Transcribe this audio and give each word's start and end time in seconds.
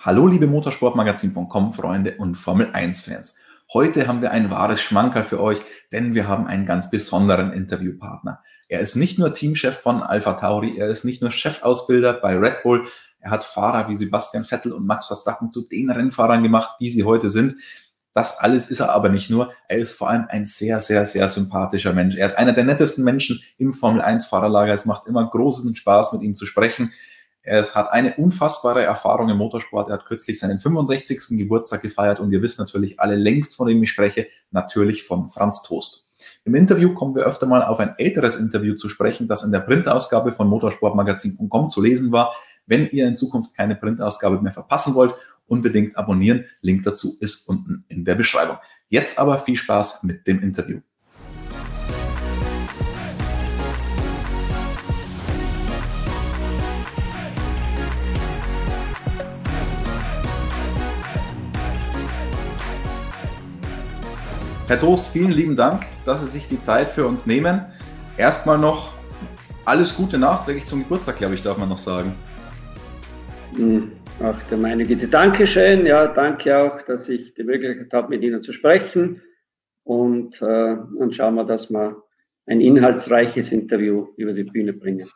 Hallo 0.00 0.28
liebe 0.28 0.46
Motorsportmagazin.com 0.46 1.72
Freunde 1.72 2.18
und 2.18 2.36
Formel 2.36 2.70
1 2.72 3.00
Fans. 3.00 3.40
Heute 3.72 4.06
haben 4.06 4.22
wir 4.22 4.30
ein 4.30 4.48
wahres 4.48 4.80
Schmankerl 4.80 5.24
für 5.24 5.40
euch, 5.40 5.58
denn 5.90 6.14
wir 6.14 6.28
haben 6.28 6.46
einen 6.46 6.66
ganz 6.66 6.88
besonderen 6.88 7.52
Interviewpartner. 7.52 8.40
Er 8.68 8.78
ist 8.78 8.94
nicht 8.94 9.18
nur 9.18 9.34
Teamchef 9.34 9.76
von 9.76 10.04
Alpha 10.04 10.34
Tauri, 10.34 10.78
er 10.78 10.86
ist 10.86 11.04
nicht 11.04 11.20
nur 11.20 11.32
Chefausbilder 11.32 12.12
bei 12.12 12.36
Red 12.36 12.62
Bull, 12.62 12.86
er 13.18 13.32
hat 13.32 13.42
Fahrer 13.42 13.88
wie 13.88 13.96
Sebastian 13.96 14.44
Vettel 14.44 14.70
und 14.70 14.86
Max 14.86 15.08
Verstappen 15.08 15.50
zu 15.50 15.68
den 15.68 15.90
Rennfahrern 15.90 16.44
gemacht, 16.44 16.76
die 16.78 16.90
sie 16.90 17.02
heute 17.02 17.28
sind. 17.28 17.56
Das 18.14 18.38
alles 18.38 18.70
ist 18.70 18.78
er 18.78 18.92
aber 18.92 19.08
nicht 19.08 19.30
nur. 19.30 19.52
Er 19.66 19.78
ist 19.78 19.94
vor 19.94 20.10
allem 20.10 20.26
ein 20.28 20.44
sehr, 20.44 20.78
sehr, 20.78 21.06
sehr 21.06 21.28
sympathischer 21.28 21.92
Mensch. 21.92 22.14
Er 22.14 22.26
ist 22.26 22.38
einer 22.38 22.52
der 22.52 22.64
nettesten 22.64 23.02
Menschen 23.02 23.42
im 23.58 23.72
Formel 23.72 24.00
1 24.00 24.26
Fahrerlager. 24.26 24.72
Es 24.72 24.86
macht 24.86 25.08
immer 25.08 25.28
großen 25.28 25.74
Spaß, 25.74 26.12
mit 26.12 26.22
ihm 26.22 26.36
zu 26.36 26.46
sprechen. 26.46 26.92
Er 27.48 27.64
hat 27.74 27.90
eine 27.90 28.14
unfassbare 28.16 28.82
Erfahrung 28.82 29.30
im 29.30 29.38
Motorsport. 29.38 29.88
Er 29.88 29.94
hat 29.94 30.04
kürzlich 30.04 30.38
seinen 30.38 30.60
65. 30.60 31.38
Geburtstag 31.38 31.80
gefeiert 31.80 32.20
und 32.20 32.30
ihr 32.30 32.42
wisst 32.42 32.58
natürlich 32.58 33.00
alle 33.00 33.16
längst, 33.16 33.56
von 33.56 33.66
dem 33.66 33.82
ich 33.82 33.88
spreche, 33.88 34.26
natürlich 34.50 35.04
von 35.04 35.28
Franz 35.28 35.62
Toast. 35.62 36.12
Im 36.44 36.54
Interview 36.54 36.92
kommen 36.92 37.14
wir 37.14 37.22
öfter 37.22 37.46
mal 37.46 37.62
auf 37.62 37.80
ein 37.80 37.94
älteres 37.96 38.36
Interview 38.36 38.74
zu 38.74 38.90
sprechen, 38.90 39.28
das 39.28 39.44
in 39.44 39.50
der 39.50 39.60
Printausgabe 39.60 40.32
von 40.32 40.46
motorsportmagazin.com 40.46 41.70
zu 41.70 41.80
lesen 41.80 42.12
war. 42.12 42.34
Wenn 42.66 42.86
ihr 42.90 43.08
in 43.08 43.16
Zukunft 43.16 43.56
keine 43.56 43.76
Printausgabe 43.76 44.42
mehr 44.42 44.52
verpassen 44.52 44.94
wollt, 44.94 45.14
unbedingt 45.46 45.96
abonnieren. 45.96 46.44
Link 46.60 46.82
dazu 46.82 47.16
ist 47.18 47.48
unten 47.48 47.82
in 47.88 48.04
der 48.04 48.14
Beschreibung. 48.14 48.58
Jetzt 48.88 49.18
aber 49.18 49.38
viel 49.38 49.56
Spaß 49.56 50.02
mit 50.02 50.26
dem 50.26 50.40
Interview. 50.40 50.80
Herr 64.68 64.78
Toast, 64.78 65.08
vielen 65.08 65.30
lieben 65.30 65.56
Dank, 65.56 65.86
dass 66.04 66.20
Sie 66.20 66.28
sich 66.28 66.46
die 66.46 66.60
Zeit 66.60 66.90
für 66.90 67.06
uns 67.06 67.26
nehmen. 67.26 67.62
Erstmal 68.18 68.58
noch 68.58 68.92
alles 69.64 69.96
Gute 69.96 70.18
nachträglich 70.18 70.66
zum 70.66 70.82
Geburtstag, 70.82 71.16
glaube 71.16 71.36
ich, 71.36 71.42
darf 71.42 71.56
man 71.56 71.70
noch 71.70 71.78
sagen. 71.78 72.14
Hm, 73.56 73.92
ach, 74.22 74.36
der 74.50 74.58
meine 74.58 74.84
Güte. 74.84 75.08
Dankeschön. 75.08 75.86
Ja, 75.86 76.08
danke 76.08 76.54
auch, 76.54 76.82
dass 76.82 77.08
ich 77.08 77.32
die 77.32 77.44
Möglichkeit 77.44 77.90
habe, 77.94 78.10
mit 78.10 78.22
Ihnen 78.22 78.42
zu 78.42 78.52
sprechen. 78.52 79.22
Und 79.84 80.34
äh, 80.42 80.76
dann 80.98 81.12
schauen 81.14 81.36
wir, 81.36 81.44
dass 81.44 81.70
wir 81.70 82.02
ein 82.44 82.60
inhaltsreiches 82.60 83.52
Interview 83.52 84.08
über 84.18 84.34
die 84.34 84.44
Bühne 84.44 84.74
bringen. 84.74 85.08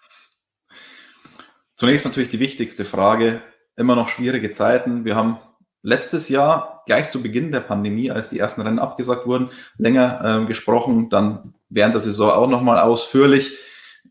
Zunächst 1.77 2.07
natürlich 2.07 2.31
die 2.31 2.41
wichtigste 2.41 2.87
Frage. 2.87 3.43
Immer 3.77 3.97
noch 3.97 4.09
schwierige 4.09 4.51
Zeiten. 4.51 5.05
Wir 5.05 5.15
haben 5.15 5.37
letztes 5.83 6.29
Jahr, 6.29 6.83
gleich 6.87 7.11
zu 7.11 7.23
Beginn 7.23 7.53
der 7.53 7.61
Pandemie, 7.61 8.11
als 8.11 8.29
die 8.29 8.39
ersten 8.39 8.63
Rennen 8.63 8.79
abgesagt 8.79 9.27
wurden, 9.27 9.51
länger 9.79 10.43
äh, 10.43 10.47
gesprochen, 10.47 11.11
dann 11.11 11.55
während 11.69 11.95
der 11.95 12.01
Saison 12.01 12.31
auch 12.31 12.49
nochmal 12.49 12.79
ausführlich 12.79 13.57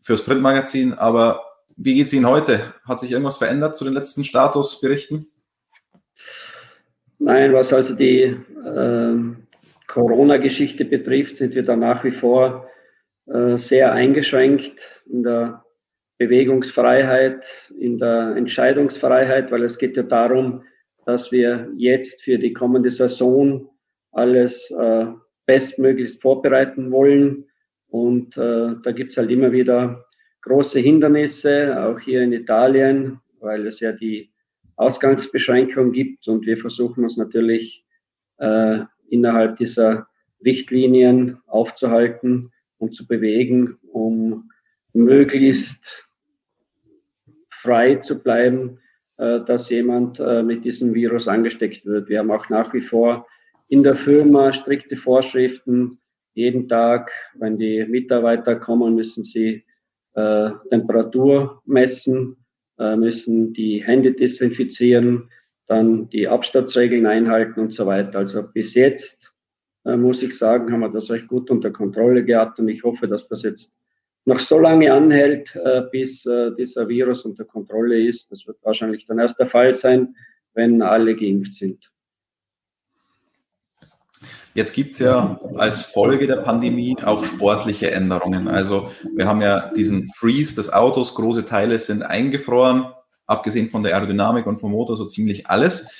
fürs 0.02 0.24
Printmagazin. 0.24 0.94
Aber 0.94 1.44
wie 1.76 1.94
geht 1.94 2.06
es 2.06 2.12
Ihnen 2.12 2.28
heute? 2.28 2.74
Hat 2.84 3.00
sich 3.00 3.12
irgendwas 3.12 3.38
verändert 3.38 3.76
zu 3.76 3.84
den 3.84 3.94
letzten 3.94 4.24
Statusberichten? 4.24 5.26
Nein, 7.18 7.52
was 7.52 7.72
also 7.72 7.94
die 7.94 8.22
äh, 8.22 9.16
Corona-Geschichte 9.86 10.84
betrifft, 10.84 11.36
sind 11.36 11.54
wir 11.54 11.62
da 11.62 11.76
nach 11.76 12.02
wie 12.04 12.10
vor 12.10 12.68
äh, 13.26 13.56
sehr 13.56 13.92
eingeschränkt 13.92 14.80
in 15.06 15.22
der 15.22 15.64
Bewegungsfreiheit, 16.18 17.44
in 17.78 17.98
der 17.98 18.34
Entscheidungsfreiheit, 18.36 19.50
weil 19.50 19.62
es 19.62 19.78
geht 19.78 19.96
ja 19.96 20.02
darum, 20.02 20.64
dass 21.04 21.32
wir 21.32 21.70
jetzt 21.76 22.22
für 22.22 22.38
die 22.38 22.52
kommende 22.52 22.90
Saison 22.90 23.68
alles 24.12 24.70
äh, 24.70 25.06
bestmöglichst 25.46 26.20
vorbereiten 26.20 26.90
wollen. 26.90 27.44
Und 27.88 28.36
äh, 28.36 28.74
da 28.82 28.92
gibt 28.92 29.12
es 29.12 29.16
halt 29.16 29.30
immer 29.30 29.52
wieder 29.52 30.04
große 30.42 30.80
Hindernisse, 30.80 31.80
auch 31.82 31.98
hier 31.98 32.22
in 32.22 32.32
Italien, 32.32 33.20
weil 33.40 33.66
es 33.66 33.80
ja 33.80 33.92
die 33.92 34.30
Ausgangsbeschränkung 34.76 35.92
gibt. 35.92 36.28
Und 36.28 36.46
wir 36.46 36.58
versuchen 36.58 37.04
uns 37.04 37.16
natürlich 37.16 37.84
äh, 38.38 38.80
innerhalb 39.08 39.56
dieser 39.56 40.06
Richtlinien 40.44 41.38
aufzuhalten 41.46 42.52
und 42.78 42.94
zu 42.94 43.06
bewegen, 43.06 43.78
um 43.92 44.50
möglichst 44.92 46.08
frei 47.50 47.96
zu 47.96 48.22
bleiben 48.22 48.80
dass 49.16 49.70
jemand 49.70 50.18
äh, 50.20 50.42
mit 50.42 50.64
diesem 50.64 50.94
Virus 50.94 51.28
angesteckt 51.28 51.84
wird. 51.84 52.08
Wir 52.08 52.18
haben 52.18 52.30
auch 52.30 52.48
nach 52.48 52.72
wie 52.74 52.80
vor 52.80 53.26
in 53.68 53.82
der 53.82 53.94
Firma 53.94 54.52
strikte 54.52 54.96
Vorschriften. 54.96 55.98
Jeden 56.34 56.68
Tag, 56.68 57.10
wenn 57.34 57.58
die 57.58 57.84
Mitarbeiter 57.84 58.56
kommen, 58.56 58.94
müssen 58.94 59.22
sie 59.24 59.64
äh, 60.14 60.50
Temperatur 60.70 61.62
messen, 61.66 62.36
müssen 62.78 63.52
die 63.52 63.84
Hände 63.84 64.12
desinfizieren, 64.12 65.30
dann 65.68 66.08
die 66.08 66.26
Abstandsregeln 66.26 67.06
einhalten 67.06 67.60
und 67.60 67.72
so 67.72 67.86
weiter. 67.86 68.18
Also 68.18 68.42
bis 68.42 68.74
jetzt, 68.74 69.30
muss 69.84 70.20
ich 70.20 70.36
sagen, 70.36 70.72
haben 70.72 70.80
wir 70.80 70.88
das 70.88 71.08
recht 71.08 71.28
gut 71.28 71.48
unter 71.50 71.70
Kontrolle 71.70 72.24
gehabt 72.24 72.58
und 72.58 72.68
ich 72.68 72.82
hoffe, 72.82 73.06
dass 73.06 73.28
das 73.28 73.44
jetzt 73.44 73.76
noch 74.24 74.38
so 74.38 74.58
lange 74.58 74.92
anhält, 74.92 75.54
äh, 75.56 75.82
bis 75.90 76.24
äh, 76.26 76.52
dieser 76.56 76.88
Virus 76.88 77.24
unter 77.24 77.44
Kontrolle 77.44 78.00
ist. 78.00 78.30
Das 78.30 78.46
wird 78.46 78.58
wahrscheinlich 78.62 79.06
dann 79.06 79.18
erst 79.18 79.38
der 79.38 79.48
Fall 79.48 79.74
sein, 79.74 80.14
wenn 80.54 80.82
alle 80.82 81.16
geimpft 81.16 81.54
sind. 81.54 81.90
Jetzt 84.54 84.74
gibt 84.74 84.92
es 84.92 84.98
ja 84.98 85.40
als 85.56 85.82
Folge 85.82 86.26
der 86.26 86.36
Pandemie 86.36 86.96
auch 87.02 87.24
sportliche 87.24 87.90
Änderungen. 87.90 88.48
Also 88.48 88.90
wir 89.14 89.26
haben 89.26 89.40
ja 89.40 89.72
diesen 89.72 90.08
Freeze 90.14 90.56
des 90.56 90.72
Autos, 90.72 91.14
große 91.14 91.46
Teile 91.46 91.78
sind 91.78 92.02
eingefroren, 92.02 92.84
abgesehen 93.26 93.68
von 93.68 93.82
der 93.82 93.94
Aerodynamik 93.94 94.46
und 94.46 94.58
vom 94.58 94.72
Motor 94.72 94.96
so 94.96 95.06
ziemlich 95.06 95.48
alles. 95.48 95.90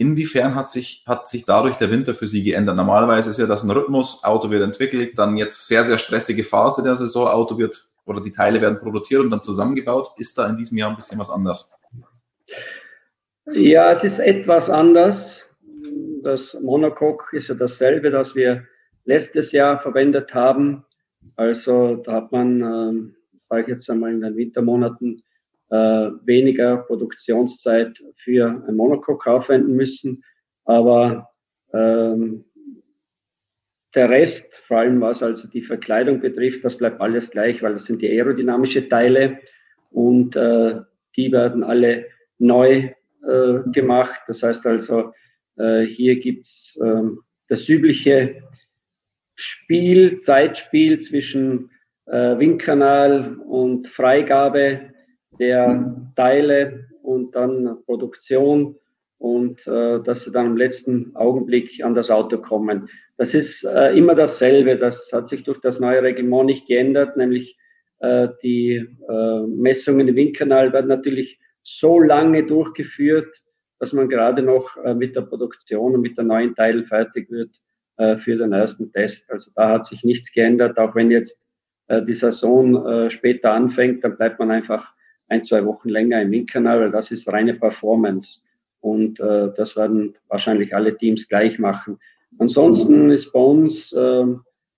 Inwiefern 0.00 0.54
hat 0.54 0.70
sich, 0.70 1.04
hat 1.06 1.28
sich 1.28 1.44
dadurch 1.44 1.76
der 1.76 1.90
Winter 1.90 2.14
für 2.14 2.26
Sie 2.26 2.42
geändert? 2.42 2.74
Normalerweise 2.74 3.28
ist 3.28 3.38
ja 3.38 3.46
das 3.46 3.64
ein 3.64 3.70
Rhythmus, 3.70 4.24
Auto 4.24 4.48
wird 4.50 4.62
entwickelt, 4.62 5.18
dann 5.18 5.36
jetzt 5.36 5.68
sehr, 5.68 5.84
sehr 5.84 5.98
stressige 5.98 6.42
Phase 6.42 6.82
der 6.82 6.96
Saison, 6.96 7.28
Auto 7.28 7.58
wird 7.58 7.78
oder 8.06 8.22
die 8.22 8.32
Teile 8.32 8.62
werden 8.62 8.78
produziert 8.78 9.20
und 9.20 9.30
dann 9.30 9.42
zusammengebaut. 9.42 10.12
Ist 10.16 10.38
da 10.38 10.48
in 10.48 10.56
diesem 10.56 10.78
Jahr 10.78 10.88
ein 10.88 10.96
bisschen 10.96 11.18
was 11.18 11.28
anders? 11.28 11.78
Ja, 13.52 13.90
es 13.90 14.02
ist 14.02 14.20
etwas 14.20 14.70
anders. 14.70 15.46
Das 16.22 16.58
Monocoque 16.58 17.36
ist 17.36 17.48
ja 17.48 17.54
dasselbe, 17.54 18.10
das 18.10 18.34
wir 18.34 18.64
letztes 19.04 19.52
Jahr 19.52 19.82
verwendet 19.82 20.32
haben. 20.32 20.82
Also 21.36 21.96
da 21.96 22.12
hat 22.12 22.32
man, 22.32 23.12
äh, 23.50 23.60
ich 23.60 23.68
jetzt 23.68 23.90
einmal 23.90 24.12
in 24.12 24.22
den 24.22 24.34
Wintermonaten, 24.34 25.22
weniger 25.70 26.78
Produktionszeit 26.78 28.02
für 28.16 28.64
ein 28.66 28.74
Monocoque 28.74 29.30
aufwenden 29.30 29.76
müssen. 29.76 30.24
Aber 30.64 31.30
ähm, 31.72 32.44
der 33.94 34.10
Rest, 34.10 34.46
vor 34.66 34.78
allem 34.78 35.00
was 35.00 35.22
also 35.22 35.48
die 35.48 35.62
Verkleidung 35.62 36.20
betrifft, 36.20 36.64
das 36.64 36.76
bleibt 36.76 37.00
alles 37.00 37.30
gleich, 37.30 37.62
weil 37.62 37.74
das 37.74 37.86
sind 37.86 38.02
die 38.02 38.08
aerodynamische 38.08 38.88
Teile 38.88 39.38
und 39.90 40.36
äh, 40.36 40.80
die 41.16 41.32
werden 41.32 41.64
alle 41.64 42.06
neu 42.38 42.90
äh, 43.26 43.58
gemacht. 43.72 44.20
Das 44.28 44.42
heißt 44.42 44.64
also, 44.66 45.12
äh, 45.56 45.82
hier 45.82 46.20
gibt's 46.20 46.78
äh, 46.80 47.02
das 47.48 47.68
übliche 47.68 48.42
Spiel, 49.34 50.20
Zeitspiel 50.20 51.00
zwischen 51.00 51.70
äh, 52.06 52.38
Windkanal 52.38 53.36
und 53.38 53.88
Freigabe 53.88 54.92
der 55.40 56.12
Teile 56.14 56.86
und 57.02 57.34
dann 57.34 57.78
Produktion 57.86 58.76
und 59.18 59.66
äh, 59.66 60.00
dass 60.02 60.22
sie 60.22 60.32
dann 60.32 60.46
im 60.46 60.56
letzten 60.56 61.14
Augenblick 61.16 61.84
an 61.84 61.94
das 61.94 62.10
Auto 62.10 62.38
kommen. 62.38 62.88
Das 63.16 63.34
ist 63.34 63.64
äh, 63.64 63.92
immer 63.96 64.14
dasselbe. 64.14 64.76
Das 64.76 65.10
hat 65.12 65.28
sich 65.28 65.44
durch 65.44 65.60
das 65.60 65.80
neue 65.80 66.02
Reglement 66.02 66.46
nicht 66.46 66.66
geändert, 66.66 67.16
nämlich 67.16 67.58
äh, 67.98 68.28
die 68.42 68.76
äh, 68.76 69.46
Messungen 69.46 70.08
im 70.08 70.16
Windkanal 70.16 70.72
werden 70.72 70.88
natürlich 70.88 71.38
so 71.62 72.00
lange 72.00 72.46
durchgeführt, 72.46 73.42
dass 73.78 73.92
man 73.92 74.08
gerade 74.08 74.40
noch 74.42 74.74
äh, 74.84 74.94
mit 74.94 75.14
der 75.16 75.22
Produktion 75.22 75.94
und 75.94 76.00
mit 76.00 76.16
der 76.16 76.24
neuen 76.24 76.54
Teil 76.54 76.84
fertig 76.84 77.30
wird 77.30 77.50
äh, 77.98 78.16
für 78.16 78.38
den 78.38 78.54
ersten 78.54 78.90
Test. 78.90 79.30
Also 79.30 79.50
da 79.54 79.68
hat 79.68 79.86
sich 79.86 80.02
nichts 80.02 80.32
geändert, 80.32 80.78
auch 80.78 80.94
wenn 80.94 81.10
jetzt 81.10 81.38
die 82.06 82.14
Saison 82.14 83.10
später 83.10 83.50
anfängt, 83.50 84.04
dann 84.04 84.16
bleibt 84.16 84.38
man 84.38 84.52
einfach 84.52 84.94
ein, 85.30 85.44
zwei 85.44 85.64
Wochen 85.64 85.88
länger 85.88 86.20
im 86.20 86.32
Windkanal, 86.32 86.80
weil 86.80 86.90
das 86.90 87.10
ist 87.10 87.28
reine 87.28 87.54
Performance. 87.54 88.40
Und 88.80 89.20
äh, 89.20 89.50
das 89.56 89.76
werden 89.76 90.16
wahrscheinlich 90.28 90.74
alle 90.74 90.96
Teams 90.96 91.28
gleich 91.28 91.58
machen. 91.58 91.98
Ansonsten 92.38 93.10
ist 93.10 93.32
bei 93.32 93.40
uns 93.40 93.92
äh, 93.92 94.24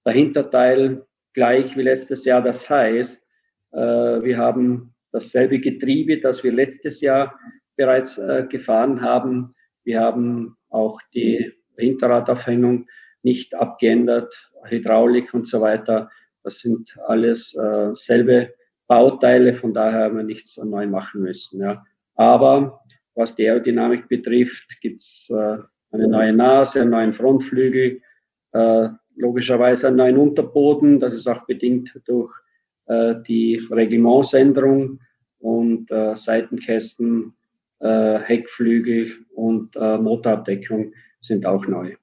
der 0.04 0.12
Hinterteil 0.12 1.04
gleich 1.32 1.76
wie 1.76 1.82
letztes 1.82 2.24
Jahr. 2.24 2.42
Das 2.42 2.68
heißt, 2.68 3.26
äh, 3.72 3.76
wir 3.78 4.36
haben 4.36 4.94
dasselbe 5.12 5.58
Getriebe, 5.58 6.18
das 6.18 6.44
wir 6.44 6.52
letztes 6.52 7.00
Jahr 7.00 7.38
bereits 7.76 8.18
äh, 8.18 8.46
gefahren 8.48 9.00
haben. 9.00 9.54
Wir 9.84 10.00
haben 10.00 10.56
auch 10.68 11.00
die 11.14 11.52
Hinterradaufhängung 11.76 12.86
nicht 13.22 13.54
abgeändert, 13.54 14.34
Hydraulik 14.64 15.32
und 15.32 15.46
so 15.46 15.60
weiter. 15.60 16.10
Das 16.42 16.58
sind 16.58 16.94
alles 17.06 17.54
äh, 17.54 17.94
selbe 17.94 18.52
Bauteile, 18.86 19.54
von 19.54 19.72
daher 19.72 20.04
haben 20.04 20.16
wir 20.16 20.24
nichts 20.24 20.56
neu 20.56 20.86
machen 20.86 21.22
müssen. 21.22 21.60
Ja. 21.60 21.84
Aber 22.14 22.80
was 23.14 23.34
die 23.34 23.48
Aerodynamik 23.48 24.08
betrifft, 24.08 24.80
gibt 24.80 25.02
es 25.02 25.26
äh, 25.30 25.58
eine 25.92 26.08
neue 26.08 26.32
Nase, 26.32 26.80
einen 26.80 26.90
neuen 26.90 27.12
Frontflügel, 27.12 28.00
äh, 28.52 28.88
logischerweise 29.16 29.88
einen 29.88 29.96
neuen 29.96 30.16
Unterboden. 30.16 30.98
Das 30.98 31.14
ist 31.14 31.26
auch 31.26 31.44
bedingt 31.46 31.92
durch 32.06 32.32
äh, 32.86 33.16
die 33.26 33.66
Reglementsänderung 33.70 35.00
und 35.38 35.90
äh, 35.90 36.16
Seitenkästen, 36.16 37.34
äh, 37.80 38.18
Heckflügel 38.18 39.12
und 39.34 39.76
äh, 39.76 39.98
Motorabdeckung 39.98 40.92
sind 41.20 41.46
auch 41.46 41.66
neu. 41.66 41.94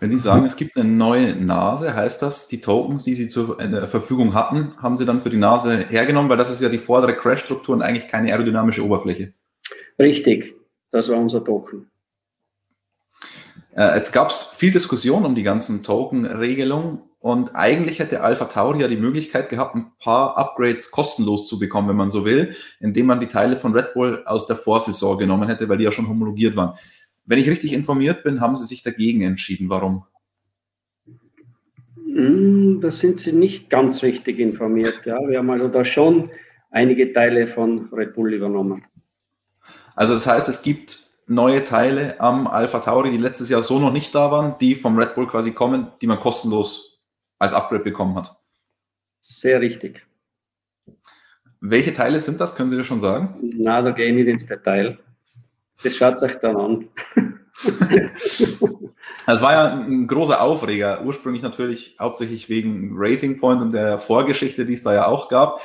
Wenn 0.00 0.10
Sie 0.10 0.18
sagen, 0.18 0.44
es 0.44 0.56
gibt 0.56 0.76
eine 0.76 0.88
neue 0.88 1.36
Nase, 1.36 1.94
heißt 1.94 2.22
das, 2.22 2.48
die 2.48 2.60
Tokens, 2.60 3.04
die 3.04 3.14
Sie 3.14 3.28
zur 3.28 3.58
äh, 3.60 3.86
Verfügung 3.86 4.34
hatten, 4.34 4.74
haben 4.78 4.96
Sie 4.96 5.04
dann 5.04 5.20
für 5.20 5.30
die 5.30 5.36
Nase 5.36 5.76
hergenommen, 5.76 6.28
weil 6.30 6.36
das 6.36 6.50
ist 6.50 6.60
ja 6.60 6.68
die 6.68 6.78
vordere 6.78 7.14
Crash-Struktur 7.14 7.74
und 7.74 7.82
eigentlich 7.82 8.08
keine 8.08 8.32
aerodynamische 8.32 8.84
Oberfläche. 8.84 9.32
Richtig, 9.98 10.54
das 10.90 11.08
war 11.08 11.18
unser 11.18 11.44
Token. 11.44 11.90
Äh, 13.74 13.96
jetzt 13.96 14.12
gab 14.12 14.30
es 14.30 14.54
viel 14.56 14.72
Diskussion 14.72 15.24
um 15.24 15.34
die 15.34 15.42
ganzen 15.42 15.82
Token-Regelungen 15.82 17.00
und 17.22 17.54
eigentlich 17.54 18.00
hätte 18.00 18.22
Alpha 18.22 18.46
Tauri 18.46 18.80
ja 18.80 18.88
die 18.88 18.96
Möglichkeit 18.96 19.48
gehabt, 19.48 19.76
ein 19.76 19.92
paar 20.00 20.36
Upgrades 20.36 20.90
kostenlos 20.90 21.48
zu 21.48 21.58
bekommen, 21.58 21.88
wenn 21.88 21.96
man 21.96 22.10
so 22.10 22.24
will, 22.24 22.56
indem 22.80 23.06
man 23.06 23.20
die 23.20 23.28
Teile 23.28 23.54
von 23.56 23.72
Red 23.72 23.94
Bull 23.94 24.24
aus 24.26 24.48
der 24.48 24.56
Vorsaison 24.56 25.18
genommen 25.18 25.48
hätte, 25.48 25.68
weil 25.68 25.78
die 25.78 25.84
ja 25.84 25.92
schon 25.92 26.08
homologiert 26.08 26.56
waren. 26.56 26.76
Wenn 27.24 27.38
ich 27.38 27.48
richtig 27.48 27.72
informiert 27.72 28.24
bin, 28.24 28.40
haben 28.40 28.56
Sie 28.56 28.64
sich 28.64 28.82
dagegen 28.82 29.22
entschieden. 29.22 29.68
Warum? 29.68 30.04
Hm, 31.96 32.80
da 32.80 32.90
sind 32.90 33.20
Sie 33.20 33.32
nicht 33.32 33.70
ganz 33.70 34.02
richtig 34.02 34.38
informiert. 34.38 35.00
Ja. 35.04 35.18
Wir 35.28 35.38
haben 35.38 35.50
also 35.50 35.68
da 35.68 35.84
schon 35.84 36.30
einige 36.70 37.12
Teile 37.12 37.46
von 37.46 37.88
Red 37.92 38.14
Bull 38.14 38.34
übernommen. 38.34 38.84
Also 39.94 40.14
das 40.14 40.26
heißt, 40.26 40.48
es 40.48 40.62
gibt 40.62 40.98
neue 41.26 41.64
Teile 41.64 42.20
am 42.20 42.46
Alpha 42.46 42.80
Tauri, 42.80 43.10
die 43.10 43.18
letztes 43.18 43.48
Jahr 43.48 43.62
so 43.62 43.78
noch 43.78 43.92
nicht 43.92 44.14
da 44.14 44.30
waren, 44.30 44.56
die 44.60 44.74
vom 44.74 44.98
Red 44.98 45.14
Bull 45.14 45.26
quasi 45.26 45.52
kommen, 45.52 45.88
die 46.00 46.06
man 46.06 46.18
kostenlos 46.18 47.04
als 47.38 47.52
Upgrade 47.52 47.84
bekommen 47.84 48.16
hat. 48.16 48.36
Sehr 49.20 49.60
richtig. 49.60 50.02
Welche 51.60 51.92
Teile 51.92 52.20
sind 52.20 52.40
das? 52.40 52.56
Können 52.56 52.68
Sie 52.68 52.76
das 52.76 52.86
schon 52.86 53.00
sagen? 53.00 53.36
Na, 53.40 53.82
da 53.82 53.92
gehe 53.92 54.06
ich 54.06 54.14
nicht 54.14 54.26
ins 54.26 54.46
Detail. 54.46 54.98
Das 55.82 55.94
schaut 55.94 56.22
euch 56.22 56.38
dann 56.40 56.56
an. 56.56 56.88
Es 59.26 59.40
war 59.40 59.52
ja 59.52 59.74
ein 59.74 60.06
großer 60.08 60.40
Aufreger, 60.40 61.02
ursprünglich 61.04 61.42
natürlich 61.42 61.96
hauptsächlich 62.00 62.48
wegen 62.48 62.92
Racing 62.94 63.38
Point 63.38 63.62
und 63.62 63.72
der 63.72 63.98
Vorgeschichte, 63.98 64.66
die 64.66 64.74
es 64.74 64.82
da 64.82 64.94
ja 64.94 65.06
auch 65.06 65.28
gab. 65.28 65.60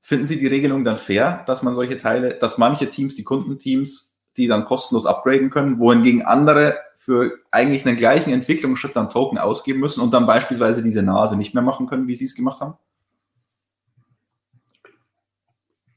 Finden 0.00 0.26
Sie 0.26 0.38
die 0.38 0.46
Regelung 0.46 0.84
dann 0.84 0.96
fair, 0.96 1.42
dass 1.46 1.62
man 1.62 1.74
solche 1.74 1.96
Teile, 1.96 2.34
dass 2.34 2.58
manche 2.58 2.90
Teams, 2.90 3.14
die 3.14 3.24
Kundenteams, 3.24 4.22
die 4.36 4.48
dann 4.48 4.64
kostenlos 4.64 5.06
upgraden 5.06 5.50
können, 5.50 5.78
wohingegen 5.78 6.22
andere 6.22 6.78
für 6.94 7.38
eigentlich 7.50 7.86
einen 7.86 7.96
gleichen 7.96 8.32
Entwicklungsschritt 8.32 8.96
dann 8.96 9.08
Token 9.08 9.38
ausgeben 9.38 9.80
müssen 9.80 10.02
und 10.02 10.12
dann 10.12 10.26
beispielsweise 10.26 10.82
diese 10.82 11.02
Nase 11.02 11.36
nicht 11.36 11.54
mehr 11.54 11.62
machen 11.62 11.86
können, 11.86 12.06
wie 12.06 12.14
Sie 12.14 12.26
es 12.26 12.34
gemacht 12.34 12.60
haben? 12.60 12.74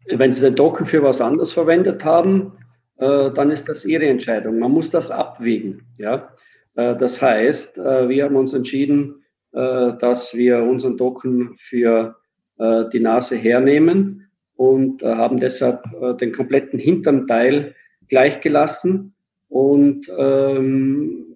Wenn 0.06 0.33
Sie 0.33 0.42
den 0.42 0.56
Token 0.56 0.86
für 0.86 1.04
was 1.04 1.21
anderes 1.21 1.54
verwendet 1.54 2.04
haben, 2.04 2.54
äh, 2.98 3.31
dann 3.31 3.51
ist 3.51 3.68
das 3.68 3.86
Ihre 3.86 4.06
Entscheidung. 4.06 4.60
Man 4.60 4.72
muss 4.72 4.90
das 4.90 5.12
abwägen. 5.12 5.84
Ja? 5.98 6.30
Äh, 6.75 6.95
das 6.98 7.22
heißt, 7.22 7.78
äh, 7.78 8.10
wir 8.10 8.25
haben 8.25 8.36
uns 8.36 8.54
entschieden, 8.54 9.19
dass 9.56 10.34
wir 10.34 10.63
unseren 10.63 10.98
Token 10.98 11.56
für 11.60 12.16
die 12.57 13.00
Nase 13.00 13.36
hernehmen 13.36 14.28
und 14.56 15.04
haben 15.04 15.40
deshalb 15.40 15.84
den 16.19 16.31
kompletten 16.31 16.80
hinteren 16.80 17.28
Teil 17.28 17.75
gleichgelassen. 18.10 19.13
Und 19.50 20.07
ähm, 20.18 21.36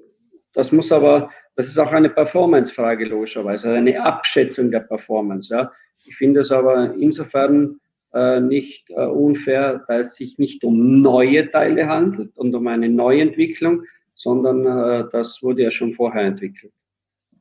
das 0.56 0.72
muss 0.72 0.92
aber, 0.92 1.30
das 1.56 1.68
ist 1.68 1.78
auch 1.78 1.92
eine 1.92 2.10
Performance-Frage 2.10 3.06
logischerweise, 3.06 3.72
eine 3.72 4.04
Abschätzung 4.04 4.72
der 4.72 4.80
Performance. 4.80 5.54
Ja. 5.54 5.72
Ich 6.04 6.16
finde 6.16 6.40
es 6.40 6.52
aber 6.52 6.96
insofern 6.96 7.80
äh, 8.14 8.40
nicht 8.40 8.90
äh, 8.90 9.06
unfair, 9.06 9.84
da 9.88 10.00
es 10.00 10.16
sich 10.16 10.38
nicht 10.38 10.64
um 10.64 11.02
neue 11.02 11.52
Teile 11.52 11.88
handelt 11.88 12.38
und 12.38 12.56
um 12.56 12.68
eine 12.68 12.90
Neuentwicklung, 12.90 13.84
sondern 14.16 14.66
äh, 14.66 15.10
das 15.12 15.42
wurde 15.42 15.64
ja 15.64 15.72
schon 15.72 15.94
vorher 15.94 16.24
entwickelt 16.24 16.74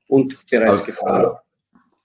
und 0.09 0.37
bereits 0.51 0.81
aber, 0.81 0.87
gefahren. 0.87 1.37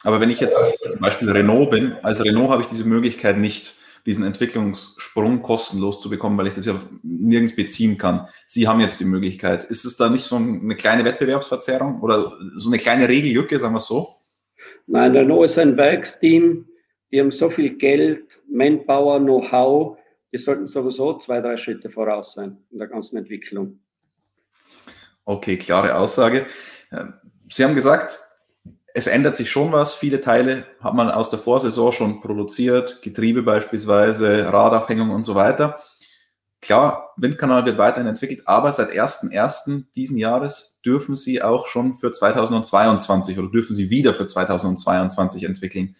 Aber 0.03 0.19
wenn 0.19 0.29
ich 0.29 0.39
jetzt 0.39 0.79
zum 0.89 0.99
Beispiel 0.99 1.29
Renault 1.29 1.71
bin, 1.71 1.93
als 2.01 2.23
Renault 2.23 2.49
habe 2.49 2.61
ich 2.63 2.67
diese 2.67 2.87
Möglichkeit 2.87 3.37
nicht, 3.37 3.75
diesen 4.05 4.25
Entwicklungssprung 4.25 5.43
kostenlos 5.43 6.01
zu 6.01 6.09
bekommen, 6.09 6.37
weil 6.37 6.47
ich 6.47 6.55
das 6.55 6.65
ja 6.65 6.75
nirgends 7.03 7.55
beziehen 7.55 7.97
kann. 7.99 8.27
Sie 8.47 8.67
haben 8.67 8.79
jetzt 8.79 8.99
die 8.99 9.05
Möglichkeit. 9.05 9.63
Ist 9.65 9.85
es 9.85 9.95
da 9.97 10.09
nicht 10.09 10.23
so 10.23 10.37
eine 10.37 10.75
kleine 10.75 11.05
Wettbewerbsverzerrung 11.05 12.01
oder 12.01 12.33
so 12.55 12.69
eine 12.69 12.79
kleine 12.79 13.07
Regellücke, 13.07 13.59
sagen 13.59 13.75
wir 13.75 13.77
es 13.77 13.85
so? 13.85 14.15
Nein, 14.87 15.15
Renault 15.15 15.45
ist 15.45 15.59
ein 15.59 15.77
Werksteam. 15.77 16.67
Die 17.11 17.19
haben 17.19 17.31
so 17.31 17.49
viel 17.49 17.77
Geld, 17.77 18.30
Manpower, 18.51 19.19
Know-how. 19.19 19.97
Die 20.33 20.37
sollten 20.37 20.67
sowieso 20.67 21.19
zwei, 21.19 21.41
drei 21.41 21.57
Schritte 21.57 21.89
voraus 21.89 22.33
sein 22.33 22.57
in 22.71 22.79
der 22.79 22.87
ganzen 22.87 23.17
Entwicklung. 23.17 23.79
Okay, 25.25 25.57
klare 25.57 25.95
Aussage. 25.95 26.45
Sie 27.49 27.63
haben 27.63 27.75
gesagt, 27.75 28.19
es 28.93 29.07
ändert 29.07 29.35
sich 29.35 29.49
schon 29.49 29.71
was. 29.71 29.93
Viele 29.93 30.21
Teile 30.21 30.65
hat 30.81 30.93
man 30.93 31.09
aus 31.09 31.29
der 31.29 31.39
Vorsaison 31.39 31.91
schon 31.93 32.21
produziert, 32.21 33.01
Getriebe 33.01 33.43
beispielsweise, 33.43 34.51
Radaufhängung 34.51 35.11
und 35.11 35.23
so 35.23 35.35
weiter. 35.35 35.81
Klar, 36.61 37.13
Windkanal 37.17 37.65
wird 37.65 37.77
weiterhin 37.77 38.07
entwickelt, 38.07 38.43
aber 38.45 38.71
seit 38.71 38.91
1.1. 38.91 39.85
diesen 39.95 40.17
Jahres 40.17 40.79
dürfen 40.85 41.15
Sie 41.15 41.41
auch 41.41 41.65
schon 41.67 41.95
für 41.95 42.11
2022 42.11 43.39
oder 43.39 43.49
dürfen 43.49 43.75
Sie 43.75 43.89
wieder 43.89 44.13
für 44.13 44.27
2022 44.27 45.43
entwickeln. 45.43 45.95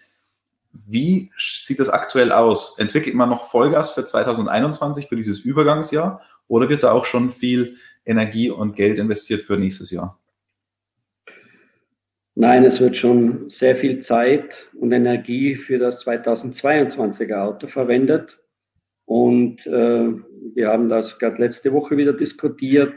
Wie 0.74 1.32
sieht 1.38 1.80
das 1.80 1.90
aktuell 1.90 2.32
aus? 2.32 2.78
Entwickelt 2.80 3.16
man 3.16 3.30
noch 3.30 3.44
Vollgas 3.44 3.92
für 3.92 4.06
2021, 4.06 5.08
für 5.08 5.16
dieses 5.16 5.40
Übergangsjahr, 5.40 6.22
oder 6.48 6.70
wird 6.70 6.84
da 6.84 6.92
auch 6.92 7.06
schon 7.06 7.32
viel 7.32 7.76
Energie 8.06 8.50
und 8.50 8.76
Geld 8.76 8.98
investiert 9.00 9.42
für 9.42 9.58
nächstes 9.58 9.92
Jahr? 9.92 10.20
Nein, 12.36 12.63
es 12.63 12.80
wird 12.80 12.96
schon 12.96 13.50
sehr 13.50 13.75
viel 13.75 14.00
Zeit 14.00 14.70
und 14.74 14.94
Energie 14.94 15.56
für 15.56 15.78
das 15.78 16.06
2022er 16.06 17.42
Auto 17.42 17.68
verwendet. 17.68 18.40
Und 19.06 19.66
äh, 19.68 20.13
wir 20.56 20.70
haben 20.70 20.88
das 20.88 21.20
gerade 21.20 21.42
letzte 21.42 21.74
Woche 21.74 21.98
wieder 21.98 22.13
diskutiert. 22.13 22.94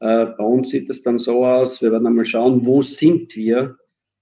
Äh, 0.00 0.26
bei 0.26 0.44
uns 0.44 0.70
sieht 0.70 0.90
es 0.90 1.02
dann 1.02 1.18
so 1.18 1.46
aus, 1.46 1.80
wir 1.80 1.92
werden 1.92 2.06
einmal 2.08 2.24
schauen, 2.24 2.66
wo 2.66 2.82
sind 2.82 3.36
wir 3.36 3.76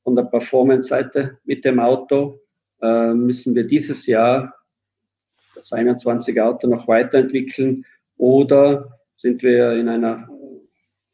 von 0.04 0.16
der 0.16 0.24
Performance-Seite 0.24 1.38
mit 1.44 1.64
dem 1.64 1.80
Auto 1.80 2.41
äh, 2.82 3.14
müssen 3.14 3.54
wir 3.54 3.64
dieses 3.64 4.06
Jahr 4.06 4.54
das 5.54 5.72
21 5.72 6.40
Auto 6.40 6.66
noch 6.66 6.88
weiterentwickeln 6.88 7.84
oder 8.16 8.98
sind 9.16 9.42
wir 9.42 9.72
in 9.72 9.88
einer 9.88 10.28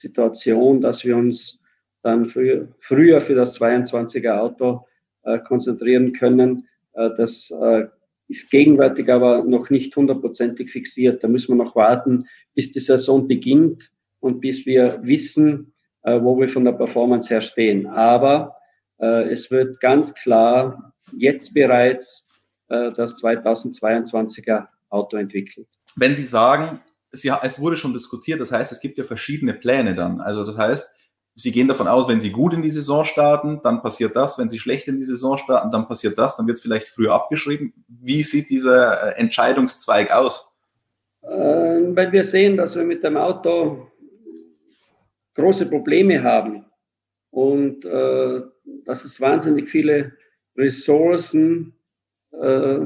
Situation, 0.01 0.81
dass 0.81 1.05
wir 1.05 1.17
uns 1.17 1.61
dann 2.03 2.31
früher, 2.31 2.69
früher 2.81 3.21
für 3.21 3.35
das 3.35 3.61
22er 3.61 4.39
Auto 4.39 4.87
äh, 5.25 5.39
konzentrieren 5.41 6.13
können. 6.13 6.69
Äh, 6.95 7.11
das 7.17 7.51
äh, 7.51 7.87
ist 8.29 8.51
gegenwärtig 8.51 9.11
aber 9.11 9.45
noch 9.45 9.71
nicht 9.71 9.95
hundertprozentig 9.97 10.71
fixiert. 10.71 11.23
Da 11.23 11.29
müssen 11.29 11.57
wir 11.57 11.65
noch 11.65 11.75
warten, 11.75 12.27
bis 12.55 12.73
die 12.73 12.81
Saison 12.81 13.27
beginnt 13.27 13.91
und 14.21 14.41
bis 14.41 14.65
wir 14.67 15.01
wissen, 15.03 15.75
äh, 16.03 16.21
wo 16.21 16.39
wir 16.39 16.49
von 16.49 16.65
der 16.65 16.73
Performance 16.73 17.29
her 17.29 17.41
stehen. 17.41 17.87
Aber 17.87 18.57
äh, 19.01 19.31
es 19.31 19.51
wird 19.51 19.81
ganz 19.81 20.15
klar 20.15 20.95
jetzt 21.17 21.55
bereits 21.55 22.25
äh, 22.69 22.93
das 22.93 23.15
2022er 23.17 24.67
Auto 24.89 25.17
entwickelt. 25.17 25.69
Wenn 25.97 26.17
Sie 26.17 26.25
sagen, 26.25 26.81
Sie, 27.11 27.33
es 27.43 27.61
wurde 27.61 27.77
schon 27.77 27.93
diskutiert, 27.93 28.41
das 28.41 28.53
heißt, 28.53 28.73
es 28.73 28.81
gibt 28.81 28.99
ja 28.99 29.05
verschiedene 29.05 29.55
Pläne 29.55 29.95
dann. 29.95 30.21
Also 30.21 30.45
das 30.45 30.59
heißt, 30.59 30.95
Sie 31.35 31.53
gehen 31.53 31.69
davon 31.69 31.87
aus, 31.87 32.09
wenn 32.09 32.21
Sie 32.21 32.33
gut 32.33 32.53
in 32.53 32.63
die 32.63 32.71
Saison 32.71 33.05
starten, 33.05 33.61
dann 33.63 33.81
passiert 33.81 34.17
das. 34.17 34.39
Wenn 34.39 34.49
Sie 34.49 34.59
schlecht 34.59 34.89
in 34.89 34.97
die 34.97 35.05
Saison 35.05 35.39
starten, 35.39 35.71
dann 35.71 35.87
passiert 35.87 36.19
das. 36.19 36.37
Dann 36.37 36.49
wird 36.49 36.57
es 36.57 36.63
vielleicht 36.63 36.89
früher 36.89 37.15
abgeschrieben. 37.15 37.73
Wie 37.87 38.25
sieht 38.25 38.51
dieser 38.51 39.15
äh, 39.15 39.21
Entscheidungszweig 39.21 40.11
aus? 40.11 40.57
Äh, 41.23 41.29
weil 41.29 42.11
wir 42.11 42.25
sehen, 42.25 42.57
dass 42.57 42.75
wir 42.75 42.85
mit 42.85 43.05
dem 43.05 43.17
Auto 43.17 43.87
große 45.35 45.67
Probleme 45.67 46.23
haben 46.25 46.65
und 47.31 47.85
äh, 47.85 48.43
dass 48.85 49.05
es 49.05 49.21
wahnsinnig 49.21 49.71
viele 49.71 50.13
Ressourcen 50.59 51.73
äh, 52.33 52.81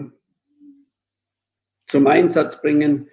zum 1.88 2.06
Einsatz 2.06 2.60
bringen, 2.60 3.08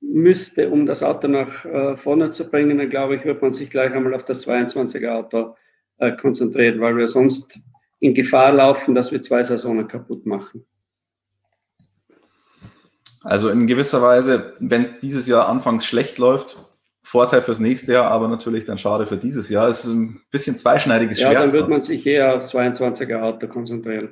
müsste, 0.00 0.70
um 0.70 0.86
das 0.86 1.02
Auto 1.02 1.26
nach 1.26 1.64
äh, 1.64 1.96
vorne 1.96 2.30
zu 2.30 2.48
bringen, 2.48 2.78
dann 2.78 2.90
glaube 2.90 3.16
ich, 3.16 3.24
wird 3.24 3.42
man 3.42 3.54
sich 3.54 3.70
gleich 3.70 3.92
einmal 3.92 4.14
auf 4.14 4.24
das 4.24 4.46
22er 4.46 5.08
Auto 5.08 5.56
äh, 5.98 6.12
konzentrieren, 6.12 6.80
weil 6.80 6.96
wir 6.96 7.08
sonst 7.08 7.58
in 8.00 8.14
Gefahr 8.14 8.52
laufen, 8.52 8.94
dass 8.94 9.10
wir 9.10 9.22
zwei 9.22 9.42
Saisonen 9.42 9.88
kaputt 9.88 10.26
machen. 10.26 10.64
Also 13.22 13.48
in 13.48 13.66
gewisser 13.66 14.02
Weise, 14.02 14.54
wenn 14.60 14.82
es 14.82 15.00
dieses 15.00 15.26
Jahr 15.26 15.48
anfangs 15.48 15.84
schlecht 15.84 16.18
läuft, 16.18 16.58
Vorteil 17.16 17.40
fürs 17.40 17.60
nächste 17.60 17.94
Jahr, 17.94 18.10
aber 18.10 18.28
natürlich 18.28 18.66
dann 18.66 18.76
schade 18.76 19.06
für 19.06 19.16
dieses 19.16 19.48
Jahr. 19.48 19.68
Es 19.68 19.86
ist 19.86 19.90
ein 19.90 20.20
bisschen 20.30 20.54
zweischneidiges 20.54 21.18
Schwert. 21.18 21.32
Ja, 21.32 21.40
dann 21.40 21.52
wird 21.54 21.70
man 21.70 21.80
sich 21.80 22.04
eher 22.04 22.34
aufs 22.34 22.54
22er 22.54 23.22
Auto 23.22 23.48
konzentrieren. 23.48 24.10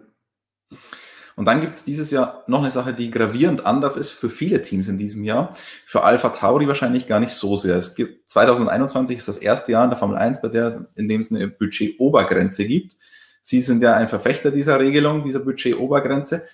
Und 1.37 1.45
dann 1.45 1.61
gibt 1.61 1.75
es 1.75 1.85
dieses 1.85 2.11
Jahr 2.11 2.45
noch 2.47 2.61
eine 2.61 2.71
Sache, 2.71 2.95
die 2.95 3.11
gravierend 3.11 3.67
anders 3.67 3.99
ist 3.99 4.11
für 4.11 4.31
viele 4.31 4.63
Teams 4.63 4.89
in 4.89 4.97
diesem 4.97 5.23
Jahr. 5.23 5.53
Für 5.85 6.03
Alpha 6.03 6.31
Tauri 6.31 6.67
wahrscheinlich 6.67 7.07
gar 7.07 7.21
nicht 7.21 7.33
so 7.33 7.57
sehr. 7.57 7.77
Es 7.77 7.95
gibt 7.95 8.31
2021 8.31 9.19
ist 9.19 9.29
das 9.29 9.37
erste 9.37 9.73
Jahr 9.73 9.85
in 9.85 9.91
der 9.91 9.99
Formel 9.99 10.17
1, 10.17 10.41
bei 10.41 10.49
der, 10.49 10.87
in 10.95 11.07
dem 11.07 11.21
es 11.21 11.31
eine 11.31 11.49
Budgetobergrenze 11.49 12.65
gibt. 12.65 12.97
Sie 13.43 13.61
sind 13.61 13.83
ja 13.83 13.93
ein 13.93 14.09
Verfechter 14.09 14.51
dieser 14.51 14.81
Regelung, 14.81 15.25
dieser 15.25 15.41
Budgetobergrenze. 15.41 16.49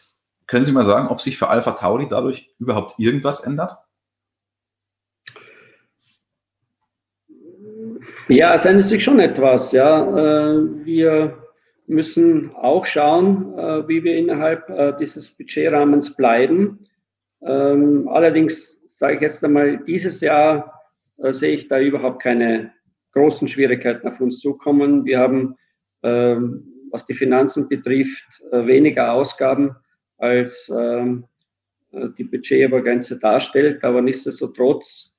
Können 0.49 0.65
Sie 0.65 0.73
mal 0.73 0.83
sagen, 0.83 1.07
ob 1.07 1.21
sich 1.21 1.39
für 1.39 1.47
Alpha 1.47 1.71
Tauri 1.71 2.09
dadurch 2.11 2.51
überhaupt 2.59 2.99
irgendwas 2.99 3.39
ändert? 3.39 3.79
Ja, 8.31 8.55
es 8.55 8.65
ändert 8.65 8.87
sich 8.87 9.03
schon 9.03 9.19
etwas. 9.19 9.73
Ja, 9.73 10.07
äh, 10.07 10.85
wir 10.85 11.37
müssen 11.89 12.55
auch 12.55 12.87
schauen, 12.87 13.59
äh, 13.59 13.89
wie 13.89 14.05
wir 14.05 14.17
innerhalb 14.17 14.71
äh, 14.71 14.93
dieses 15.01 15.31
Budgetrahmens 15.31 16.15
bleiben. 16.15 16.79
Ähm, 17.43 18.07
allerdings 18.07 18.87
sage 18.87 19.17
ich 19.17 19.23
jetzt 19.23 19.45
einmal, 19.45 19.79
dieses 19.79 20.21
Jahr 20.21 20.81
sehe 21.19 21.57
ich 21.57 21.67
da 21.67 21.81
überhaupt 21.81 22.23
keine 22.23 22.73
großen 23.15 23.49
Schwierigkeiten 23.49 24.07
auf 24.07 24.21
uns 24.21 24.39
zukommen. 24.39 25.05
Wir 25.05 25.19
haben, 25.19 25.57
ähm, 26.05 26.87
was 26.93 27.05
die 27.07 27.15
Finanzen 27.15 27.69
betrifft, 27.69 28.43
weniger 28.53 29.13
Ausgaben 29.13 29.75
als 30.19 30.73
ähm, 30.75 31.25
die 31.93 32.25
Budgetobergrenze 32.25 33.19
darstellt. 33.19 33.83
Aber 33.83 34.01
nichtsdestotrotz 34.01 35.13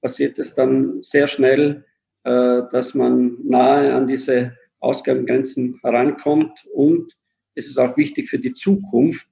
passiert 0.00 0.38
es 0.38 0.54
dann 0.54 1.02
sehr 1.02 1.26
schnell, 1.26 1.84
äh, 2.24 2.62
dass 2.72 2.94
man 2.94 3.36
nahe 3.44 3.94
an 3.94 4.06
diese 4.06 4.56
Ausgabengrenzen 4.80 5.78
herankommt. 5.82 6.64
Und 6.72 7.12
es 7.54 7.66
ist 7.66 7.78
auch 7.78 7.96
wichtig 7.96 8.28
für 8.28 8.38
die 8.38 8.52
Zukunft, 8.52 9.26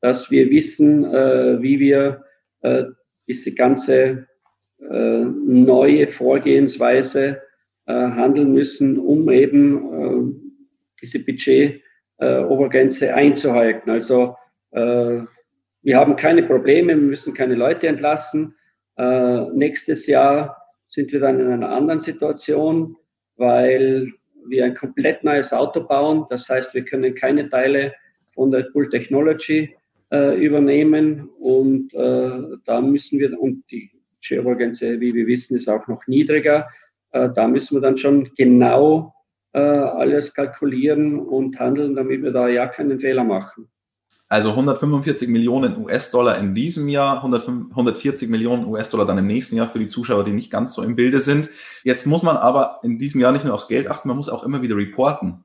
dass 0.00 0.30
wir 0.30 0.50
wissen, 0.50 1.04
äh, 1.04 1.62
wie 1.62 1.78
wir 1.78 2.24
äh, 2.62 2.84
diese 3.28 3.54
ganze 3.54 4.26
äh, 4.90 5.24
neue 5.24 6.08
Vorgehensweise 6.08 7.40
äh, 7.86 7.92
handeln 7.92 8.52
müssen, 8.52 8.98
um 8.98 9.30
eben 9.30 10.66
diese 11.00 11.18
äh, 11.18 12.38
Obergrenze 12.38 13.14
einzuhalten. 13.14 13.90
Also 13.90 14.36
wir 14.74 15.98
haben 15.98 16.16
keine 16.16 16.44
Probleme, 16.44 16.94
wir 16.94 16.96
müssen 16.96 17.34
keine 17.34 17.56
Leute 17.56 17.88
entlassen. 17.88 18.54
Äh, 18.96 19.50
nächstes 19.52 20.06
Jahr 20.06 20.56
sind 20.88 21.12
wir 21.12 21.20
dann 21.20 21.40
in 21.40 21.48
einer 21.48 21.70
anderen 21.70 22.00
Situation, 22.00 22.96
weil 23.36 24.12
wir 24.46 24.64
ein 24.64 24.74
komplett 24.74 25.24
neues 25.24 25.52
Auto 25.52 25.86
bauen. 25.86 26.26
Das 26.30 26.48
heißt, 26.48 26.74
wir 26.74 26.84
können 26.84 27.14
keine 27.14 27.48
Teile 27.48 27.94
von 28.34 28.50
der 28.50 28.66
Bull 28.72 28.88
Technology 28.88 29.74
äh, 30.12 30.44
übernehmen 30.44 31.28
und 31.38 31.92
äh, 31.94 32.56
da 32.64 32.80
müssen 32.80 33.18
wir, 33.18 33.38
und 33.40 33.64
die 33.70 33.90
Share-Grenze, 34.20 35.00
wie 35.00 35.14
wir 35.14 35.26
wissen, 35.26 35.56
ist 35.56 35.68
auch 35.68 35.86
noch 35.88 36.06
niedriger. 36.06 36.68
Äh, 37.12 37.30
da 37.34 37.48
müssen 37.48 37.76
wir 37.76 37.80
dann 37.80 37.98
schon 37.98 38.30
genau 38.36 39.14
äh, 39.52 39.58
alles 39.58 40.32
kalkulieren 40.34 41.18
und 41.18 41.58
handeln, 41.58 41.94
damit 41.94 42.22
wir 42.22 42.32
da 42.32 42.48
ja 42.48 42.66
keinen 42.66 43.00
Fehler 43.00 43.24
machen. 43.24 43.68
Also 44.32 44.48
145 44.48 45.28
Millionen 45.28 45.76
US-Dollar 45.76 46.38
in 46.38 46.54
diesem 46.54 46.88
Jahr, 46.88 47.16
140 47.16 48.30
Millionen 48.30 48.64
US-Dollar 48.64 49.04
dann 49.04 49.18
im 49.18 49.26
nächsten 49.26 49.56
Jahr 49.56 49.68
für 49.68 49.78
die 49.78 49.88
Zuschauer, 49.88 50.24
die 50.24 50.32
nicht 50.32 50.50
ganz 50.50 50.72
so 50.72 50.82
im 50.82 50.96
Bilde 50.96 51.20
sind. 51.20 51.50
Jetzt 51.84 52.06
muss 52.06 52.22
man 52.22 52.38
aber 52.38 52.80
in 52.82 52.96
diesem 52.98 53.20
Jahr 53.20 53.32
nicht 53.32 53.44
nur 53.44 53.52
aufs 53.52 53.68
Geld 53.68 53.88
achten, 53.88 54.08
man 54.08 54.16
muss 54.16 54.30
auch 54.30 54.42
immer 54.42 54.62
wieder 54.62 54.74
reporten. 54.74 55.44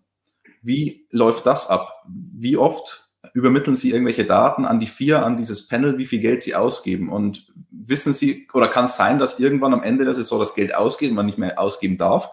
Wie 0.61 1.05
läuft 1.11 1.45
das 1.45 1.69
ab? 1.69 2.01
Wie 2.07 2.55
oft 2.55 3.09
übermitteln 3.33 3.75
Sie 3.75 3.91
irgendwelche 3.91 4.23
Daten 4.23 4.63
an 4.63 4.79
die 4.79 4.87
vier, 4.87 5.25
an 5.25 5.35
dieses 5.35 5.67
Panel, 5.67 5.97
wie 5.97 6.05
viel 6.05 6.21
Geld 6.21 6.41
Sie 6.41 6.55
ausgeben? 6.55 7.09
Und 7.09 7.45
wissen 7.69 8.13
Sie, 8.13 8.47
oder 8.53 8.69
kann 8.69 8.85
es 8.85 8.95
sein, 8.95 9.19
dass 9.19 9.41
irgendwann 9.41 9.73
am 9.73 9.83
Ende 9.83 10.05
der 10.05 10.13
Saison 10.13 10.39
das 10.39 10.55
Geld 10.55 10.73
ausgeht 10.73 11.09
und 11.09 11.17
man 11.17 11.25
nicht 11.25 11.37
mehr 11.37 11.59
ausgeben 11.59 11.97
darf? 11.97 12.31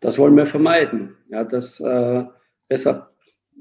Das 0.00 0.18
wollen 0.18 0.36
wir 0.36 0.46
vermeiden. 0.46 1.14
Ja, 1.28 1.44
das, 1.44 1.78
äh, 1.78 2.24
deshalb 2.68 3.11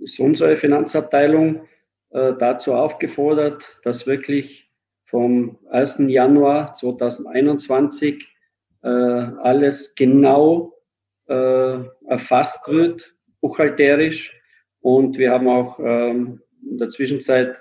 ist 0.02 0.20
unsere 0.20 0.58
Finanzabteilung 0.58 1.68
äh, 2.12 2.34
dazu 2.40 2.74
aufgefordert, 2.74 3.64
dass 3.84 4.08
wirklich 4.08 4.70
vom 5.06 5.58
1. 5.70 5.98
Januar 6.08 6.74
2021 6.76 8.28
äh, 8.84 8.88
alles 8.88 9.96
genau 9.96 10.74
äh, 11.28 11.80
erfasst 12.08 12.68
wird, 12.68 13.14
buchhalterisch. 13.42 14.34
Und 14.82 15.18
wir 15.18 15.32
haben 15.32 15.48
auch 15.48 15.80
ähm, 15.80 16.42
in 16.70 16.78
der 16.78 16.90
Zwischenzeit 16.90 17.56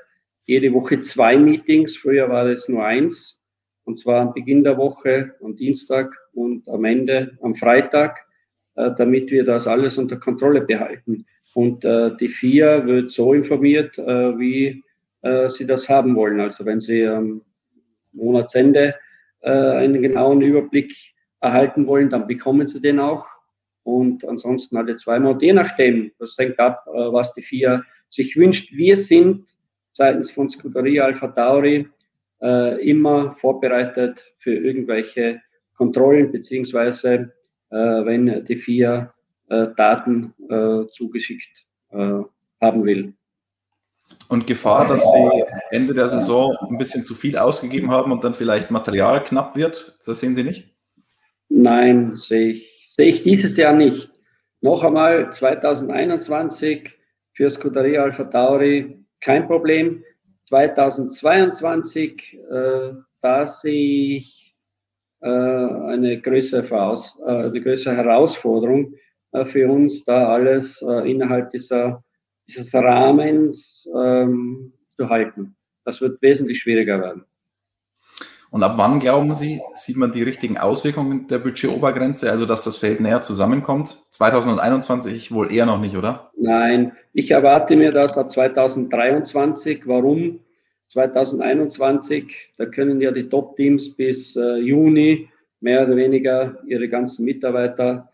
jede 0.46 0.72
Woche 0.72 1.00
zwei 1.00 1.36
Meetings. 1.36 1.96
Früher 1.96 2.28
war 2.28 2.46
es 2.46 2.68
nur 2.68 2.84
eins. 2.84 3.44
Und 3.84 3.98
zwar 3.98 4.20
am 4.20 4.34
Beginn 4.34 4.64
der 4.64 4.76
Woche, 4.78 5.34
am 5.42 5.56
Dienstag 5.56 6.12
und 6.32 6.68
am 6.68 6.84
Ende 6.84 7.36
am 7.42 7.54
Freitag 7.54 8.18
äh, 8.80 8.90
damit 8.96 9.30
wir 9.30 9.44
das 9.44 9.66
alles 9.66 9.98
unter 9.98 10.16
Kontrolle 10.16 10.62
behalten. 10.62 11.26
Und 11.54 11.84
äh, 11.84 12.16
die 12.16 12.28
FIA 12.28 12.86
wird 12.86 13.10
so 13.10 13.34
informiert, 13.34 13.98
äh, 13.98 14.38
wie 14.38 14.84
sie 15.22 15.66
das 15.66 15.86
haben 15.90 16.16
wollen. 16.16 16.40
Also 16.40 16.64
wenn 16.64 16.80
sie 16.80 17.04
am 17.06 17.42
Monatsende 18.12 18.94
einen 19.42 20.00
genauen 20.00 20.40
Überblick 20.40 20.94
erhalten 21.42 21.86
wollen, 21.86 22.08
dann 22.08 22.26
bekommen 22.26 22.68
sie 22.68 22.80
den 22.80 22.98
auch. 22.98 23.26
Und 23.82 24.26
ansonsten 24.26 24.78
alle 24.78 24.96
zweimal. 24.96 25.32
Und 25.32 25.42
je 25.42 25.52
nachdem, 25.52 26.10
das 26.18 26.38
hängt 26.38 26.58
ab, 26.58 26.86
was 26.86 27.34
die 27.34 27.42
FIA 27.42 27.84
sich 28.08 28.34
wünscht. 28.34 28.72
Wir 28.72 28.96
sind 28.96 29.46
seitens 29.92 30.30
von 30.30 30.48
Scuderia 30.48 31.04
Alpha 31.04 31.28
Tauri 31.28 31.86
immer 32.80 33.36
vorbereitet 33.42 34.24
für 34.38 34.54
irgendwelche 34.54 35.42
Kontrollen 35.76 36.32
beziehungsweise 36.32 37.30
äh, 37.70 37.76
wenn 37.76 38.44
die 38.44 38.56
FIA 38.56 39.02
äh, 39.02 39.19
Daten 39.76 40.32
äh, 40.48 40.86
zugeschickt 40.92 41.66
haben 41.92 42.84
will. 42.84 43.14
Und 44.28 44.46
Gefahr, 44.46 44.86
dass 44.86 45.02
Sie 45.02 45.44
Ende 45.70 45.92
der 45.92 46.08
Saison 46.08 46.56
ein 46.68 46.78
bisschen 46.78 47.02
zu 47.02 47.14
viel 47.14 47.36
ausgegeben 47.36 47.90
haben 47.90 48.12
und 48.12 48.22
dann 48.22 48.34
vielleicht 48.34 48.70
Material 48.70 49.24
knapp 49.24 49.56
wird, 49.56 49.98
das 50.06 50.20
sehen 50.20 50.34
Sie 50.34 50.44
nicht? 50.44 50.68
Nein, 51.48 52.14
sehe 52.14 52.52
ich, 52.52 52.94
sehe 52.96 53.08
ich 53.08 53.22
dieses 53.24 53.56
Jahr 53.56 53.72
nicht. 53.72 54.08
Noch 54.60 54.84
einmal 54.84 55.32
2021 55.32 56.90
für 57.32 57.50
Scuderia 57.50 58.04
Alpha 58.04 58.24
Tauri 58.24 59.04
kein 59.20 59.46
Problem. 59.46 60.04
2022, 60.48 62.38
äh, 62.50 62.92
da 63.20 63.46
sehe 63.46 64.18
ich 64.18 64.56
äh, 65.20 65.28
eine 65.28 66.20
größere, 66.20 66.64
Voraus, 66.64 67.18
äh, 67.26 67.30
eine 67.30 67.60
größere 67.60 67.96
Herausforderung 67.96 68.94
äh, 68.94 68.98
für 69.32 69.70
uns, 69.70 70.04
da 70.04 70.28
alles 70.28 70.82
innerhalb 70.82 71.50
dieser, 71.50 72.02
dieses 72.48 72.72
Rahmens 72.74 73.88
ähm, 73.96 74.72
zu 74.96 75.08
halten. 75.08 75.56
Das 75.84 76.00
wird 76.00 76.20
wesentlich 76.20 76.60
schwieriger 76.60 77.00
werden. 77.00 77.24
Und 78.50 78.64
ab 78.64 78.74
wann, 78.76 78.98
glauben 78.98 79.32
Sie, 79.32 79.60
sieht 79.74 79.96
man 79.96 80.10
die 80.10 80.24
richtigen 80.24 80.58
Auswirkungen 80.58 81.28
der 81.28 81.38
Budgetobergrenze, 81.38 82.30
also 82.30 82.46
dass 82.46 82.64
das 82.64 82.76
Feld 82.76 83.00
näher 83.00 83.20
zusammenkommt? 83.20 83.88
2021 83.88 85.32
wohl 85.32 85.52
eher 85.52 85.66
noch 85.66 85.80
nicht, 85.80 85.96
oder? 85.96 86.32
Nein, 86.36 86.92
ich 87.12 87.30
erwarte 87.30 87.76
mir 87.76 87.92
das 87.92 88.18
ab 88.18 88.32
2023. 88.32 89.86
Warum? 89.86 90.40
2021, 90.88 92.54
da 92.56 92.66
können 92.66 93.00
ja 93.00 93.12
die 93.12 93.28
Top-Teams 93.28 93.94
bis 93.94 94.34
äh, 94.34 94.56
Juni 94.56 95.28
mehr 95.60 95.86
oder 95.86 95.94
weniger 95.94 96.58
ihre 96.66 96.88
ganzen 96.88 97.24
Mitarbeiter 97.24 98.08
äh, 98.08 98.10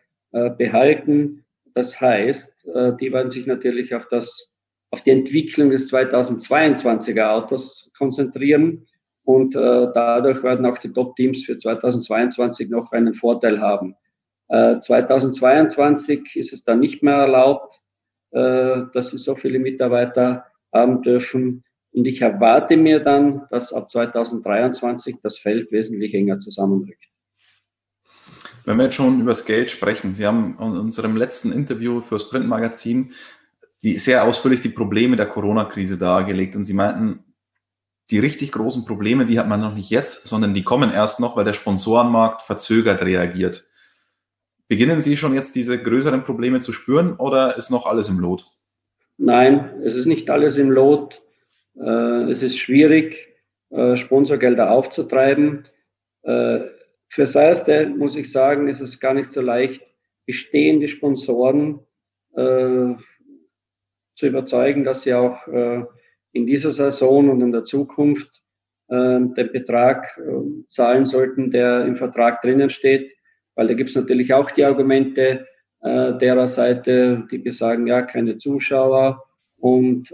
behalten. 0.59 1.45
Das 1.75 2.00
heißt, 2.00 2.66
äh, 2.75 2.93
die 3.00 3.12
werden 3.12 3.31
sich 3.31 3.47
natürlich 3.47 3.95
auf 3.95 4.07
das, 4.11 4.50
auf 4.90 5.02
die 5.02 5.11
Entwicklung 5.11 5.71
des 5.71 5.93
2022er 5.93 7.28
Autos 7.28 7.90
konzentrieren 7.99 8.87
und 9.25 9.55
äh, 9.55 9.88
dadurch 9.93 10.43
werden 10.43 10.66
auch 10.66 10.78
die 10.78 10.93
Top-Teams 10.93 11.45
für 11.45 11.59
2022 11.59 12.71
noch 12.71 12.93
einen 12.93 13.14
Vorteil 13.14 13.61
haben. 13.61 13.95
2022 14.49 16.21
äh, 16.37 16.38
ist 16.38 16.52
es 16.52 16.62
dann 16.62 16.78
nicht 16.78 17.02
mehr 17.02 17.16
erlaubt, 17.16 17.81
äh, 18.31 18.83
dass 18.93 19.11
sie 19.11 19.19
so 19.19 19.35
viele 19.35 19.59
Mitarbeiter 19.59 20.45
haben 20.73 21.02
dürfen 21.02 21.64
Und 21.93 22.07
ich 22.07 22.23
erwarte 22.23 22.76
mir 22.76 23.00
dann, 23.00 23.43
dass 23.50 23.73
ab 23.73 23.90
2023 23.90 25.16
das 25.23 25.38
Feld 25.38 25.73
wesentlich 25.73 26.14
enger 26.14 26.38
zusammenrückt. 26.38 27.09
Wenn 28.67 28.77
wir 28.77 28.85
jetzt 28.85 28.97
schon 28.97 29.21
über 29.21 29.31
das 29.31 29.47
Geld 29.47 29.71
sprechen, 29.71 30.13
Sie 30.13 30.27
haben 30.27 30.59
in 30.61 30.77
unserem 30.77 31.17
letzten 31.17 31.53
Interview 31.53 32.03
fürs 32.03 32.29
Printmagazin 32.29 33.15
die 33.83 33.99
sehr 33.99 34.25
ausführlich 34.25 34.63
die 34.63 34.71
Probleme 34.71 35.17
der 35.17 35.27
Corona-Krise 35.27 35.99
dargelegt 35.99 36.57
und 36.57 36.65
Sie 36.65 36.75
meinten, 36.75 37.25
die 38.11 38.19
richtig 38.19 38.53
großen 38.53 38.85
Probleme, 38.85 39.27
die 39.27 39.39
hat 39.39 39.49
man 39.49 39.61
noch 39.61 39.75
nicht 39.75 39.91
jetzt, 39.91 40.27
sondern 40.27 40.55
die 40.55 40.63
kommen 40.63 40.93
erst 40.93 41.21
noch, 41.21 41.37
weil 41.37 41.45
der 41.45 41.53
Sponsorenmarkt 41.53 42.43
verzögert 42.43 43.03
reagiert. 43.03 43.67
Beginnen 44.69 45.01
Sie 45.01 45.17
schon 45.17 45.35
jetzt 45.35 45.55
diese 45.57 45.81
größeren 45.81 46.25
Probleme 46.25 46.61
zu 46.61 46.73
spüren 46.73 47.15
oder 47.17 47.57
ist 47.57 47.71
noch 47.71 47.87
alles 47.87 48.09
im 48.09 48.19
Lot? 48.19 48.47
Nein, 49.19 49.81
es 49.83 49.95
ist 49.95 50.07
nicht 50.07 50.31
alles 50.31 50.57
im 50.57 50.71
Lot. 50.71 51.21
Äh, 51.77 52.31
es 52.31 52.43
ist 52.43 52.59
schwierig, 52.59 53.29
äh, 53.71 53.97
Sponsorgelder 53.97 54.71
aufzutreiben. 54.71 55.67
Äh, 57.09 57.15
fürs 57.15 57.35
Erste 57.35 57.89
muss 57.89 58.17
ich 58.17 58.31
sagen, 58.31 58.69
ist 58.69 58.81
es 58.81 59.01
gar 59.01 59.15
nicht 59.15 59.33
so 59.33 59.41
leicht, 59.41 59.83
bestehende 60.27 60.89
Sponsoren 60.89 61.81
zu 62.35 64.27
überzeugen, 64.27 64.85
dass 64.85 65.05
sie 65.05 65.15
auch 65.15 65.39
in 66.33 66.47
dieser 66.47 66.71
Saison 66.73 67.31
und 67.31 67.41
in 67.41 67.53
der 67.53 67.65
Zukunft 67.65 68.29
den 68.91 69.33
Betrag 69.35 70.21
zahlen 70.67 71.07
sollten, 71.07 71.51
der 71.51 71.87
im 71.87 71.97
Vertrag 71.97 72.43
drinnen 72.43 72.69
steht. 72.69 73.15
Weil 73.55 73.69
da 73.69 73.75
gibt 73.75 73.89
es 73.89 73.97
natürlich 73.97 74.35
auch 74.35 74.51
die 74.51 74.65
Argumente 74.65 75.47
derer 75.83 76.49
Seite, 76.49 77.27
die 77.31 77.39
besagen, 77.39 77.87
ja, 77.87 78.03
keine 78.03 78.37
Zuschauer 78.37 79.23
und 79.57 80.13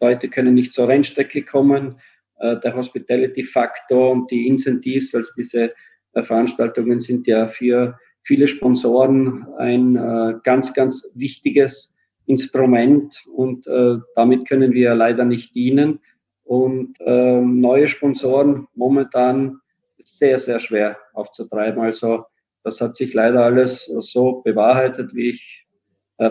Leute 0.00 0.28
können 0.28 0.54
nicht 0.54 0.74
zur 0.74 0.86
Rennstrecke 0.86 1.42
kommen. 1.42 1.96
Äh, 2.38 2.58
der 2.60 2.76
Hospitality-Faktor 2.76 4.12
und 4.12 4.30
die 4.30 4.46
Incentives 4.46 5.14
als 5.14 5.32
diese 5.34 5.72
äh, 6.12 6.22
Veranstaltungen 6.22 7.00
sind 7.00 7.26
ja 7.26 7.48
für 7.48 7.98
viele 8.22 8.46
Sponsoren 8.46 9.46
ein 9.58 9.96
äh, 9.96 10.34
ganz, 10.44 10.72
ganz 10.72 11.10
wichtiges 11.14 11.94
Instrument 12.26 13.24
und 13.32 13.66
damit 14.14 14.46
können 14.46 14.74
wir 14.74 14.94
leider 14.94 15.24
nicht 15.24 15.54
dienen. 15.54 16.00
Und 16.44 16.98
ähm, 17.00 17.58
neue 17.62 17.88
Sponsoren 17.88 18.68
momentan 18.74 19.60
sehr, 19.98 20.38
sehr 20.38 20.60
schwer 20.60 20.98
aufzutreiben. 21.14 21.80
Also 21.80 22.26
das 22.64 22.82
hat 22.82 22.96
sich 22.96 23.14
leider 23.14 23.44
alles 23.44 23.86
so 23.86 24.42
bewahrheitet, 24.42 25.14
wie 25.14 25.30
ich 25.30 25.66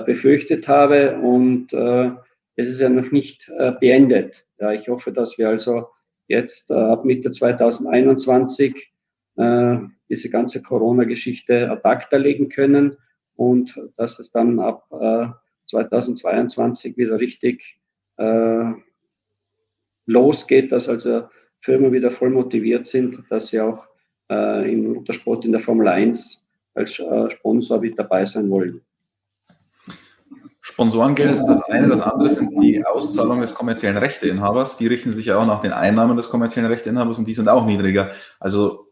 befürchtet 0.06 0.68
habe. 0.68 1.18
Und 1.18 1.74
es 1.74 2.68
ist 2.68 2.80
ja 2.80 2.90
noch 2.90 3.10
nicht 3.10 3.52
beendet. 3.80 4.46
Ja, 4.60 4.74
ich 4.74 4.88
hoffe, 4.90 5.12
dass 5.12 5.40
wir 5.40 5.50
also 5.50 5.88
jetzt 6.28 6.70
äh, 6.70 6.74
ab 6.74 7.06
Mitte 7.06 7.32
2021 7.32 8.92
äh, 9.38 9.78
diese 10.10 10.30
ganze 10.30 10.62
Corona-Geschichte 10.62 11.70
ad 11.70 11.82
acta 11.84 12.18
legen 12.18 12.50
können 12.50 12.98
und 13.36 13.74
dass 13.98 14.20
es 14.20 14.32
dann 14.32 14.60
ab 14.60 14.86
äh, 14.92 15.28
2022 15.70 16.98
wieder 16.98 17.20
richtig 17.20 17.78
äh, 18.18 18.72
losgeht, 20.06 20.72
dass 20.72 20.88
also 20.88 21.28
Firmen 21.62 21.92
wieder 21.92 22.12
voll 22.12 22.30
motiviert 22.30 22.88
sind, 22.88 23.24
dass 23.30 23.48
sie 23.48 23.60
auch 23.60 23.84
äh, 24.30 24.72
im 24.72 24.94
Motorsport 24.94 25.46
in 25.46 25.52
der 25.52 25.62
Formel 25.62 25.88
1 25.88 26.46
als 26.74 26.98
äh, 27.00 27.30
Sponsor 27.32 27.80
mit 27.82 27.98
dabei 28.00 28.26
sein 28.26 28.50
wollen. 28.50 28.82
Sponsorengeld 30.78 31.32
ist 31.32 31.44
das 31.48 31.64
eine, 31.64 31.88
das 31.88 32.02
andere 32.02 32.30
sind 32.30 32.52
die 32.62 32.86
Auszahlungen 32.86 33.42
des 33.42 33.56
kommerziellen 33.56 33.98
Rechteinhabers. 33.98 34.78
Die 34.78 34.86
richten 34.86 35.12
sich 35.12 35.26
ja 35.26 35.40
auch 35.40 35.46
nach 35.48 35.62
den 35.62 35.74
Einnahmen 35.74 36.16
des 36.16 36.30
kommerziellen 36.30 36.70
Rechteinhabers 36.70 37.18
und 37.18 37.28
die 37.28 37.34
sind 37.34 37.50
auch 37.50 37.66
niedriger. 37.66 38.12
Also 38.40 38.92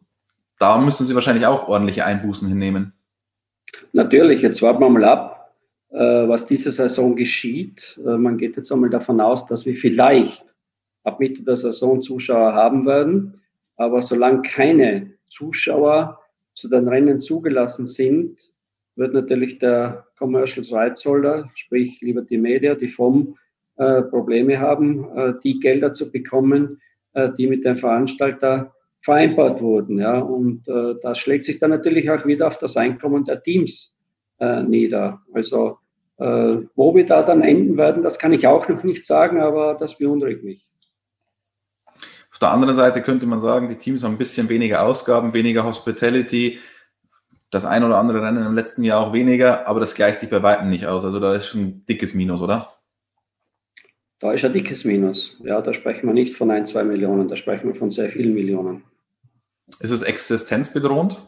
da 0.57 0.79
müssen 0.79 1.05
Sie 1.05 1.13
wahrscheinlich 1.13 1.45
auch 1.45 1.67
ordentliche 1.67 2.03
Einbußen 2.03 2.47
hinnehmen. 2.47 2.93
Natürlich, 3.93 4.41
jetzt 4.41 4.63
warten 4.63 4.79
wir 4.79 4.89
mal 4.89 5.03
ab, 5.03 5.53
äh, 5.91 5.99
was 6.27 6.47
diese 6.47 6.71
Saison 6.71 7.15
geschieht. 7.15 7.99
Äh, 8.03 8.17
man 8.17 8.39
geht 8.39 8.57
jetzt 8.57 8.71
einmal 8.71 8.89
davon 8.89 9.21
aus, 9.21 9.45
dass 9.45 9.67
wir 9.67 9.75
vielleicht 9.75 10.43
ab 11.03 11.19
Mitte 11.19 11.43
der 11.43 11.55
Saison 11.55 12.01
Zuschauer 12.01 12.53
haben 12.53 12.87
werden. 12.87 13.43
Aber 13.75 14.01
solange 14.01 14.41
keine 14.41 15.11
Zuschauer 15.29 16.19
zu 16.55 16.67
den 16.67 16.87
Rennen 16.87 17.21
zugelassen 17.21 17.85
sind, 17.85 18.39
wird 18.95 19.13
natürlich 19.13 19.59
der 19.59 20.05
Commercial 20.17 20.65
Rights 20.71 21.05
Holder, 21.05 21.49
sprich 21.55 21.99
Liberty 22.01 22.37
Media, 22.37 22.75
die 22.75 22.89
FOM, 22.89 23.37
äh, 23.77 24.03
Probleme 24.03 24.59
haben, 24.59 25.05
äh, 25.15 25.33
die 25.43 25.59
Gelder 25.59 25.93
zu 25.93 26.11
bekommen, 26.11 26.81
äh, 27.13 27.29
die 27.37 27.47
mit 27.47 27.65
dem 27.65 27.77
Veranstalter 27.77 28.73
vereinbart 29.03 29.61
wurden. 29.61 29.99
Ja? 29.99 30.19
Und 30.19 30.67
äh, 30.67 30.95
das 31.01 31.19
schlägt 31.19 31.45
sich 31.45 31.59
dann 31.59 31.71
natürlich 31.71 32.09
auch 32.09 32.25
wieder 32.25 32.47
auf 32.47 32.57
das 32.57 32.77
Einkommen 32.77 33.25
der 33.25 33.43
Teams 33.43 33.95
äh, 34.39 34.63
nieder. 34.63 35.21
Also 35.33 35.77
äh, 36.17 36.57
wo 36.75 36.95
wir 36.95 37.05
da 37.05 37.23
dann 37.23 37.41
enden 37.41 37.77
werden, 37.77 38.01
das 38.01 38.17
kann 38.17 38.33
ich 38.33 38.47
auch 38.47 38.67
noch 38.69 38.83
nicht 38.83 39.05
sagen, 39.05 39.41
aber 39.41 39.75
das 39.75 39.97
beunruhigt 39.97 40.43
mich. 40.43 40.65
Auf 42.31 42.39
der 42.39 42.51
anderen 42.51 42.75
Seite 42.75 43.01
könnte 43.01 43.25
man 43.25 43.39
sagen, 43.39 43.69
die 43.69 43.77
Teams 43.77 44.03
haben 44.03 44.13
ein 44.13 44.17
bisschen 44.17 44.49
weniger 44.49 44.83
Ausgaben, 44.83 45.33
weniger 45.33 45.63
Hospitality, 45.63 46.59
das 47.55 47.65
ein 47.65 47.83
oder 47.83 47.97
andere 47.97 48.21
Rennen 48.21 48.45
im 48.45 48.53
letzten 48.53 48.83
Jahr 48.83 48.99
auch 48.99 49.13
weniger, 49.13 49.65
aber 49.67 49.79
das 49.79 49.95
gleicht 49.95 50.19
sich 50.19 50.29
bei 50.29 50.43
weitem 50.43 50.69
nicht 50.69 50.87
aus. 50.87 51.05
Also 51.05 51.19
da 51.21 51.33
ist 51.33 51.47
schon 51.47 51.61
ein 51.61 51.85
dickes 51.85 52.13
Minus, 52.13 52.41
oder? 52.41 52.73
Da 54.19 54.33
ist 54.33 54.43
ein 54.43 54.53
dickes 54.53 54.83
Minus. 54.83 55.39
Ja, 55.43 55.61
da 55.61 55.73
sprechen 55.73 56.07
wir 56.07 56.13
nicht 56.13 56.35
von 56.35 56.51
ein, 56.51 56.65
zwei 56.65 56.83
Millionen, 56.83 57.29
da 57.29 57.37
sprechen 57.37 57.67
wir 57.67 57.75
von 57.75 57.91
sehr 57.91 58.09
vielen 58.09 58.33
Millionen. 58.33 58.83
Ist 59.79 59.91
es 59.91 60.01
existenzbedrohend? 60.01 61.21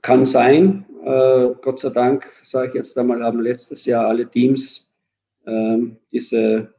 Kann 0.00 0.24
sein. 0.24 0.86
Äh, 1.04 1.50
Gott 1.60 1.80
sei 1.80 1.90
Dank, 1.90 2.26
sage 2.44 2.68
ich 2.68 2.74
jetzt 2.74 2.96
einmal, 2.96 3.22
haben 3.22 3.40
letztes 3.40 3.84
Jahr 3.84 4.06
alle 4.06 4.26
Teams 4.28 4.90
äh, 5.44 5.78
diese 6.12 6.72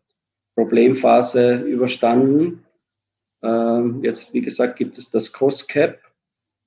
Problemphase 0.55 1.57
überstanden. 1.59 2.65
Ähm, 3.41 4.03
jetzt, 4.03 4.33
wie 4.33 4.41
gesagt, 4.41 4.77
gibt 4.77 4.97
es 4.97 5.09
das 5.09 5.31
Cost 5.31 5.69
Cap, 5.69 5.99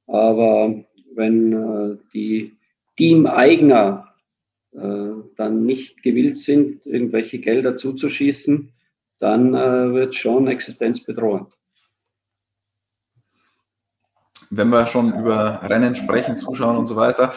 aber 0.07 0.85
wenn 1.15 1.53
äh, 1.53 1.99
die 2.15 2.57
Teameigner 2.97 4.15
äh, 4.73 5.13
dann 5.37 5.67
nicht 5.67 6.03
gewillt 6.03 6.39
sind, 6.39 6.85
irgendwelche 6.87 7.39
Gelder 7.39 7.77
zuzuschießen, 7.77 8.73
dann 9.19 9.55
äh, 9.55 9.93
wird 9.93 10.15
schon 10.15 10.49
existenzbedrohend. 10.49 11.53
Wenn 14.51 14.69
wir 14.69 14.87
schon 14.87 15.19
über 15.19 15.63
Rennen 15.63 15.95
sprechen, 15.95 16.37
Zuschauen 16.37 16.77
und 16.77 16.87
so 16.87 16.97
weiter, 16.97 17.33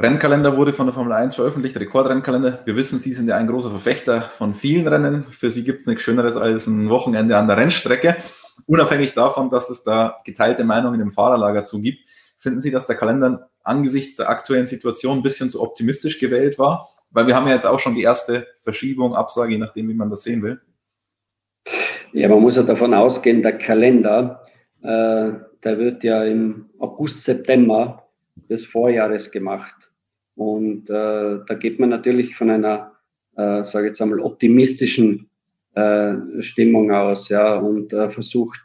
Rennkalender 0.00 0.56
wurde 0.56 0.72
von 0.72 0.86
der 0.86 0.94
Formel 0.94 1.12
1 1.12 1.34
veröffentlicht, 1.34 1.78
Rekordrennkalender. 1.78 2.60
Wir 2.64 2.76
wissen, 2.76 2.98
Sie 2.98 3.12
sind 3.12 3.28
ja 3.28 3.36
ein 3.36 3.48
großer 3.48 3.70
Verfechter 3.70 4.22
von 4.22 4.54
vielen 4.54 4.86
Rennen. 4.86 5.22
Für 5.24 5.50
Sie 5.50 5.64
gibt 5.64 5.80
es 5.80 5.86
nichts 5.86 6.04
Schöneres 6.04 6.36
als 6.36 6.68
ein 6.68 6.88
Wochenende 6.88 7.36
an 7.36 7.48
der 7.48 7.56
Rennstrecke. 7.56 8.16
Unabhängig 8.66 9.14
davon, 9.14 9.50
dass 9.50 9.70
es 9.70 9.82
da 9.82 10.20
geteilte 10.24 10.64
Meinungen 10.64 11.00
im 11.00 11.12
Fahrerlager 11.12 11.64
zu 11.64 11.80
gibt, 11.80 12.00
finden 12.38 12.60
Sie, 12.60 12.70
dass 12.70 12.86
der 12.86 12.96
Kalender 12.96 13.50
angesichts 13.62 14.16
der 14.16 14.28
aktuellen 14.28 14.66
Situation 14.66 15.18
ein 15.18 15.22
bisschen 15.22 15.48
zu 15.48 15.62
optimistisch 15.62 16.18
gewählt 16.18 16.58
war? 16.58 16.88
Weil 17.10 17.26
wir 17.26 17.36
haben 17.36 17.46
ja 17.46 17.54
jetzt 17.54 17.66
auch 17.66 17.80
schon 17.80 17.94
die 17.94 18.02
erste 18.02 18.46
Verschiebung, 18.60 19.14
Absage, 19.14 19.52
je 19.52 19.58
nachdem, 19.58 19.88
wie 19.88 19.94
man 19.94 20.10
das 20.10 20.22
sehen 20.22 20.42
will. 20.42 20.60
Ja, 22.12 22.28
man 22.28 22.40
muss 22.40 22.56
ja 22.56 22.62
davon 22.62 22.94
ausgehen, 22.94 23.42
der 23.42 23.58
Kalender, 23.58 24.42
äh, 24.82 25.32
der 25.64 25.78
wird 25.78 26.04
ja 26.04 26.24
im 26.24 26.70
August, 26.78 27.24
September 27.24 28.08
des 28.48 28.64
Vorjahres 28.64 29.30
gemacht. 29.30 29.90
Und 30.34 30.88
äh, 30.88 31.40
da 31.46 31.54
geht 31.58 31.80
man 31.80 31.88
natürlich 31.90 32.36
von 32.36 32.50
einer, 32.50 32.92
äh, 33.36 33.64
sage 33.64 33.86
ich 33.86 33.90
jetzt 33.90 34.02
einmal, 34.02 34.20
optimistischen 34.20 35.27
Stimmung 36.40 36.90
aus, 36.90 37.28
ja, 37.28 37.56
und 37.56 37.92
äh, 37.92 38.10
versucht 38.10 38.60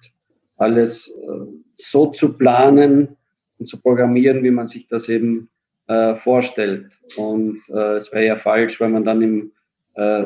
alles 0.58 1.08
äh, 1.10 1.46
so 1.78 2.08
zu 2.08 2.38
planen 2.38 3.16
und 3.60 3.68
zu 3.68 3.82
programmieren, 3.82 4.44
wie 4.44 4.52
man 4.52 4.68
sich 4.68 4.88
das 4.88 5.10
eben 5.10 5.50
äh, 5.88 6.16
vorstellt. 6.16 6.92
Und 7.18 7.62
äh, 7.70 7.96
es 7.96 8.12
wäre 8.12 8.26
ja 8.26 8.36
falsch, 8.38 8.80
wenn 8.80 8.92
man 8.92 9.04
dann 9.04 9.22
im, 9.22 9.52
äh, 9.96 10.26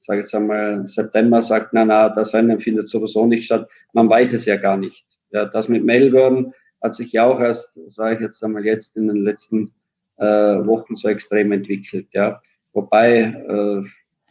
sage 0.00 0.20
jetzt 0.20 0.34
einmal, 0.34 0.86
September 0.88 1.42
sagt, 1.42 1.72
na, 1.72 1.84
na, 1.84 2.08
das 2.08 2.34
Rennen 2.34 2.60
findet 2.60 2.88
sowieso 2.88 3.26
nicht 3.26 3.44
statt. 3.44 3.68
Man 3.92 4.08
weiß 4.08 4.32
es 4.32 4.46
ja 4.46 4.56
gar 4.56 4.76
nicht. 4.76 5.04
Ja, 5.30 5.44
das 5.44 5.68
mit 5.68 5.84
Melbourne 5.84 6.52
hat 6.82 6.94
sich 6.94 7.12
ja 7.12 7.24
auch 7.26 7.40
erst, 7.40 7.78
sage 7.88 8.16
ich 8.16 8.20
jetzt 8.20 8.42
einmal, 8.42 8.64
jetzt 8.64 8.96
in 8.96 9.08
den 9.08 9.24
letzten 9.24 9.72
äh, 10.16 10.24
Wochen 10.26 10.96
so 10.96 11.08
extrem 11.08 11.52
entwickelt. 11.52 12.08
Ja. 12.12 12.40
Wobei 12.72 13.18
äh, 13.18 13.82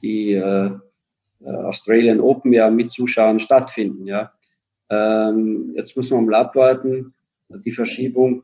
die 0.02 0.34
äh, 0.34 0.66
äh, 0.66 0.72
Australian 1.44 2.20
Open 2.20 2.54
ja 2.54 2.70
mit 2.70 2.92
Zuschauern 2.92 3.40
stattfinden. 3.40 4.06
Ja. 4.06 4.34
Ähm, 4.90 5.74
jetzt 5.76 5.96
muss 5.96 6.10
man 6.10 6.26
mal 6.26 6.36
abwarten. 6.36 7.14
Die 7.50 7.72
Verschiebung 7.72 8.44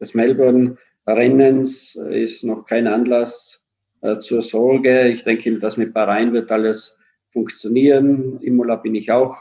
des 0.00 0.14
Melbourne-Rennens 0.14 1.94
ist 1.94 2.44
noch 2.44 2.66
kein 2.66 2.86
Anlass, 2.86 3.64
äh, 4.04 4.18
zur 4.18 4.42
Sorge. 4.42 5.08
Ich 5.08 5.24
denke, 5.24 5.58
dass 5.58 5.78
mit 5.78 5.94
Bahrain 5.94 6.34
wird 6.34 6.52
alles 6.52 6.98
funktionieren. 7.32 8.38
Imola 8.42 8.76
bin 8.76 8.94
ich 8.94 9.10
auch 9.10 9.36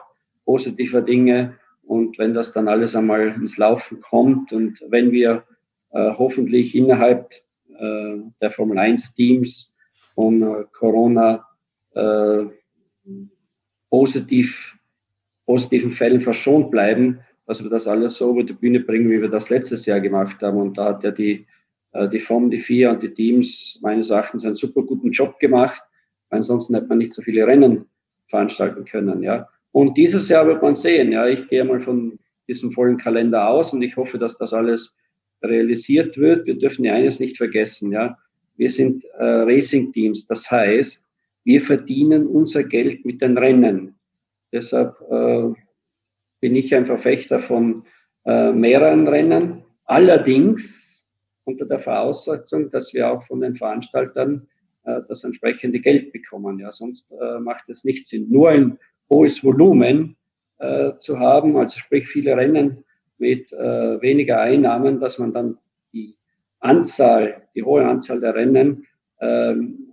positiver 0.45 1.02
Dinge. 1.02 1.58
Und 1.84 2.17
wenn 2.17 2.34
das 2.34 2.54
dann 2.54 2.69
alles 2.69 2.95
einmal 2.95 3.28
ins 3.28 3.58
Laufen 3.58 3.99
kommt 3.99 4.54
und 4.54 4.82
wenn 4.88 5.12
wir 5.12 5.43
äh, 5.91 6.12
hoffentlich 6.17 6.76
innerhalb 6.76 7.30
äh, 7.78 8.19
der 8.41 8.52
Formel 8.52 8.78
1 8.78 9.13
Teams 9.15 9.76
von 10.15 10.41
äh, 10.41 10.63
Corona 10.71 11.45
äh, 11.95 12.45
positiv, 13.89 14.75
positiven 15.45 15.91
Fällen 15.91 16.21
verschont 16.21 16.71
bleiben, 16.71 17.19
dass 17.45 17.62
wir 17.62 17.69
das 17.69 17.88
alles 17.88 18.15
so 18.15 18.32
über 18.32 18.43
die 18.43 18.53
Bühne 18.53 18.79
bringen, 18.79 19.10
wie 19.10 19.21
wir 19.21 19.29
das 19.29 19.49
letztes 19.49 19.86
Jahr 19.86 19.99
gemacht 19.99 20.41
haben. 20.41 20.58
Und 20.58 20.77
da 20.77 20.86
hat 20.86 21.03
ja 21.03 21.12
die, 21.12 21.45
äh, 21.91 22.08
die 22.10 22.19
FOM, 22.19 22.49
die 22.49 22.62
FIA 22.62 22.91
und 22.91 23.03
die 23.03 23.13
Teams 23.13 23.77
meines 23.82 24.10
Erachtens 24.10 24.45
einen 24.45 24.56
super 24.56 24.84
guten 24.84 25.12
Job 25.12 25.39
gemacht. 25.39 25.82
Ansonsten 26.29 26.73
hätte 26.75 26.88
man 26.88 26.97
nicht 26.97 27.13
so 27.13 27.21
viele 27.21 27.45
Rennen 27.45 27.86
veranstalten 28.27 28.86
können. 28.86 29.21
Ja. 29.21 29.47
Und 29.71 29.97
dieses 29.97 30.29
Jahr 30.29 30.47
wird 30.47 30.62
man 30.62 30.75
sehen. 30.75 31.12
Ja, 31.12 31.27
ich 31.27 31.47
gehe 31.49 31.63
mal 31.63 31.82
von 31.82 32.17
diesem 32.47 32.71
vollen 32.71 32.97
Kalender 32.97 33.47
aus 33.47 33.73
und 33.73 33.82
ich 33.82 33.95
hoffe, 33.95 34.17
dass 34.17 34.38
das 34.38 34.53
alles 34.53 34.95
realisiert 35.43 36.17
wird. 36.17 36.45
Wir 36.45 36.58
dürfen 36.58 36.86
ja 36.86 36.93
eines 36.93 37.19
nicht 37.19 37.38
vergessen. 37.38 37.91
Ja, 37.91 38.17
wir 38.56 38.69
sind 38.69 39.03
äh, 39.17 39.23
Racing-Teams. 39.23 40.27
Das 40.27 40.49
heißt, 40.49 41.02
wir 41.43 41.62
verdienen 41.62 42.27
unser 42.27 42.63
Geld 42.63 43.06
mit 43.06 43.21
den 43.21 43.38
Rennen. 43.38 43.95
Deshalb 44.51 44.95
äh, 45.10 45.49
bin 46.39 46.56
ich 46.56 46.73
ein 46.73 46.86
Verfechter 46.86 47.39
von 47.39 47.86
äh, 48.25 48.51
mehreren 48.51 49.08
Rennen. 49.08 49.63
Allerdings 49.86 51.06
unter 51.45 51.65
der 51.65 51.79
Voraussetzung, 51.79 52.69
dass 52.69 52.93
wir 52.93 53.12
auch 53.12 53.23
von 53.23 53.41
den 53.41 53.56
Veranstaltern 53.56 54.47
äh, 54.84 55.01
das 55.08 55.23
entsprechende 55.23 55.79
Geld 55.79 56.13
bekommen. 56.13 56.60
Ja, 56.60 56.71
sonst 56.71 57.12
äh, 57.12 57.39
macht 57.39 57.69
es 57.69 57.84
nicht 57.84 58.08
Sinn. 58.08 58.29
Nur 58.29 58.49
ein 58.49 58.79
hohes 59.10 59.43
Volumen 59.43 60.15
äh, 60.60 60.93
zu 60.99 61.19
haben, 61.19 61.58
also 61.58 61.79
sprich 61.79 62.08
viele 62.08 62.38
Rennen 62.38 62.84
mit 63.17 63.51
äh, 63.51 64.01
weniger 64.01 64.41
Einnahmen, 64.41 64.99
dass 64.99 65.19
man 65.19 65.34
dann 65.34 65.58
die 65.91 66.15
Anzahl, 66.60 67.47
die 67.56 67.63
hohe 67.63 67.86
Anzahl 67.86 68.19
der 68.19 68.36
Rennen 68.36 68.86
ähm, 69.19 69.92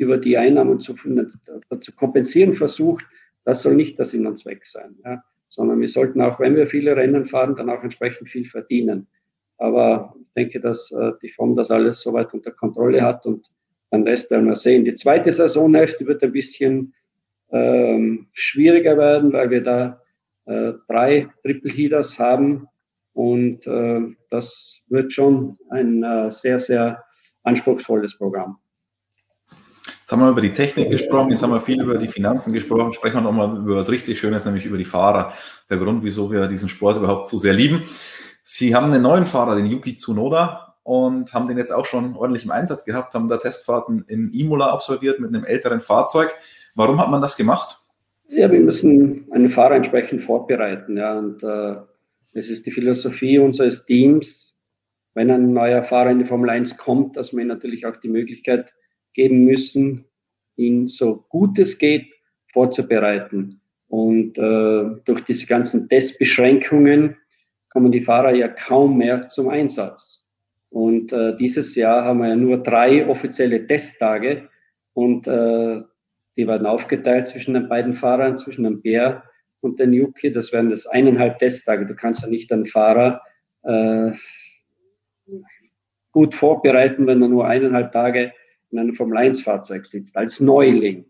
über 0.00 0.16
die 0.16 0.38
Einnahmen 0.38 0.80
zu, 0.80 0.94
zu 0.94 1.92
kompensieren 1.92 2.54
versucht, 2.54 3.04
das 3.44 3.60
soll 3.60 3.74
nicht 3.74 3.98
der 3.98 4.06
Sinn 4.06 4.26
und 4.26 4.38
Zweck 4.38 4.64
sein. 4.64 4.96
Ja? 5.04 5.22
Sondern 5.50 5.80
wir 5.80 5.88
sollten 5.88 6.22
auch, 6.22 6.40
wenn 6.40 6.56
wir 6.56 6.66
viele 6.66 6.96
Rennen 6.96 7.26
fahren, 7.26 7.54
dann 7.54 7.68
auch 7.68 7.82
entsprechend 7.82 8.28
viel 8.30 8.46
verdienen. 8.46 9.06
Aber 9.58 10.14
ich 10.18 10.32
denke, 10.34 10.60
dass 10.60 10.90
äh, 10.92 11.12
die 11.22 11.28
FOM 11.28 11.54
das 11.54 11.70
alles 11.70 12.00
soweit 12.00 12.32
unter 12.32 12.50
Kontrolle 12.50 13.02
hat 13.02 13.26
und 13.26 13.46
dann 13.90 14.04
Rest 14.04 14.30
werden 14.30 14.46
wir 14.46 14.56
sehen. 14.56 14.84
Die 14.84 14.94
zweite 14.94 15.30
Saisonhälfte 15.30 16.06
wird 16.06 16.22
ein 16.22 16.32
bisschen 16.32 16.94
ähm, 17.50 18.28
schwieriger 18.32 18.96
werden, 18.96 19.32
weil 19.34 19.50
wir 19.50 19.62
da 19.62 20.00
äh, 20.46 20.72
drei 20.88 21.28
Triple 21.42 21.72
Heaters 21.72 22.18
haben 22.18 22.68
und 23.12 23.66
äh, 23.66 24.00
das 24.30 24.80
wird 24.88 25.12
schon 25.12 25.58
ein 25.68 26.02
äh, 26.02 26.30
sehr, 26.30 26.58
sehr 26.58 27.04
anspruchsvolles 27.42 28.16
Programm. 28.16 28.58
Jetzt 30.10 30.16
haben 30.16 30.26
wir 30.26 30.30
über 30.30 30.40
die 30.40 30.52
Technik 30.52 30.90
gesprochen, 30.90 31.30
jetzt 31.30 31.44
haben 31.44 31.52
wir 31.52 31.60
viel 31.60 31.80
über 31.80 31.96
die 31.96 32.08
Finanzen 32.08 32.52
gesprochen. 32.52 32.92
Sprechen 32.92 33.18
wir 33.18 33.20
nochmal 33.20 33.56
über 33.58 33.76
was 33.76 33.92
richtig 33.92 34.18
Schönes, 34.18 34.44
nämlich 34.44 34.66
über 34.66 34.76
die 34.76 34.84
Fahrer. 34.84 35.34
Der 35.70 35.76
Grund, 35.76 36.02
wieso 36.02 36.32
wir 36.32 36.48
diesen 36.48 36.68
Sport 36.68 36.96
überhaupt 36.96 37.28
so 37.28 37.38
sehr 37.38 37.52
lieben. 37.52 37.84
Sie 38.42 38.74
haben 38.74 38.92
einen 38.92 39.04
neuen 39.04 39.24
Fahrer, 39.24 39.54
den 39.54 39.66
Yuki 39.66 39.94
Tsunoda, 39.94 40.74
und 40.82 41.32
haben 41.32 41.46
den 41.46 41.58
jetzt 41.58 41.72
auch 41.72 41.84
schon 41.84 42.16
ordentlich 42.16 42.44
im 42.44 42.50
Einsatz 42.50 42.84
gehabt, 42.84 43.14
haben 43.14 43.28
da 43.28 43.36
Testfahrten 43.36 44.04
in 44.08 44.32
Imola 44.32 44.72
absolviert 44.72 45.20
mit 45.20 45.32
einem 45.32 45.44
älteren 45.44 45.80
Fahrzeug. 45.80 46.34
Warum 46.74 47.00
hat 47.00 47.08
man 47.08 47.20
das 47.20 47.36
gemacht? 47.36 47.76
Ja, 48.30 48.50
wir 48.50 48.58
müssen 48.58 49.28
einen 49.30 49.50
Fahrer 49.50 49.76
entsprechend 49.76 50.24
vorbereiten. 50.24 50.96
Ja, 50.96 51.20
und 51.20 51.40
äh, 51.44 51.76
es 52.32 52.50
ist 52.50 52.66
die 52.66 52.72
Philosophie 52.72 53.38
unseres 53.38 53.86
Teams, 53.86 54.56
wenn 55.14 55.30
ein 55.30 55.52
neuer 55.52 55.84
Fahrer 55.84 56.10
in 56.10 56.18
die 56.18 56.24
Formel 56.24 56.50
1 56.50 56.78
kommt, 56.78 57.16
dass 57.16 57.32
ihm 57.32 57.46
natürlich 57.46 57.86
auch 57.86 57.96
die 57.98 58.08
Möglichkeit 58.08 58.72
geben 59.14 59.44
müssen, 59.44 60.04
ihn 60.56 60.88
so 60.88 61.24
gut 61.28 61.58
es 61.58 61.78
geht 61.78 62.06
vorzubereiten. 62.52 63.60
Und 63.88 64.38
äh, 64.38 65.02
durch 65.04 65.24
diese 65.24 65.46
ganzen 65.46 65.88
Testbeschränkungen 65.88 67.16
kommen 67.70 67.92
die 67.92 68.04
Fahrer 68.04 68.32
ja 68.32 68.48
kaum 68.48 68.98
mehr 68.98 69.28
zum 69.28 69.48
Einsatz. 69.48 70.24
Und 70.70 71.12
äh, 71.12 71.36
dieses 71.36 71.74
Jahr 71.74 72.04
haben 72.04 72.20
wir 72.20 72.28
ja 72.28 72.36
nur 72.36 72.62
drei 72.62 73.06
offizielle 73.08 73.66
Testtage 73.66 74.48
und 74.92 75.26
äh, 75.26 75.82
die 76.36 76.46
werden 76.46 76.66
aufgeteilt 76.66 77.28
zwischen 77.28 77.54
den 77.54 77.68
beiden 77.68 77.94
Fahrern, 77.94 78.38
zwischen 78.38 78.62
dem 78.64 78.80
Bär 78.80 79.24
und 79.60 79.80
den 79.80 79.92
Yuki. 79.92 80.32
Das 80.32 80.52
wären 80.52 80.70
das 80.70 80.86
eineinhalb 80.86 81.38
Testtage. 81.38 81.86
Du 81.86 81.94
kannst 81.94 82.22
ja 82.22 82.28
nicht 82.28 82.52
einen 82.52 82.66
Fahrer 82.66 83.20
äh, 83.64 84.12
gut 86.12 86.34
vorbereiten, 86.34 87.06
wenn 87.06 87.22
er 87.22 87.28
nur 87.28 87.46
eineinhalb 87.46 87.92
Tage 87.92 88.32
in 88.70 88.78
einem 88.78 88.94
Formel-1-Fahrzeug 88.94 89.86
sitzt, 89.86 90.16
als 90.16 90.40
Neuling. 90.40 91.04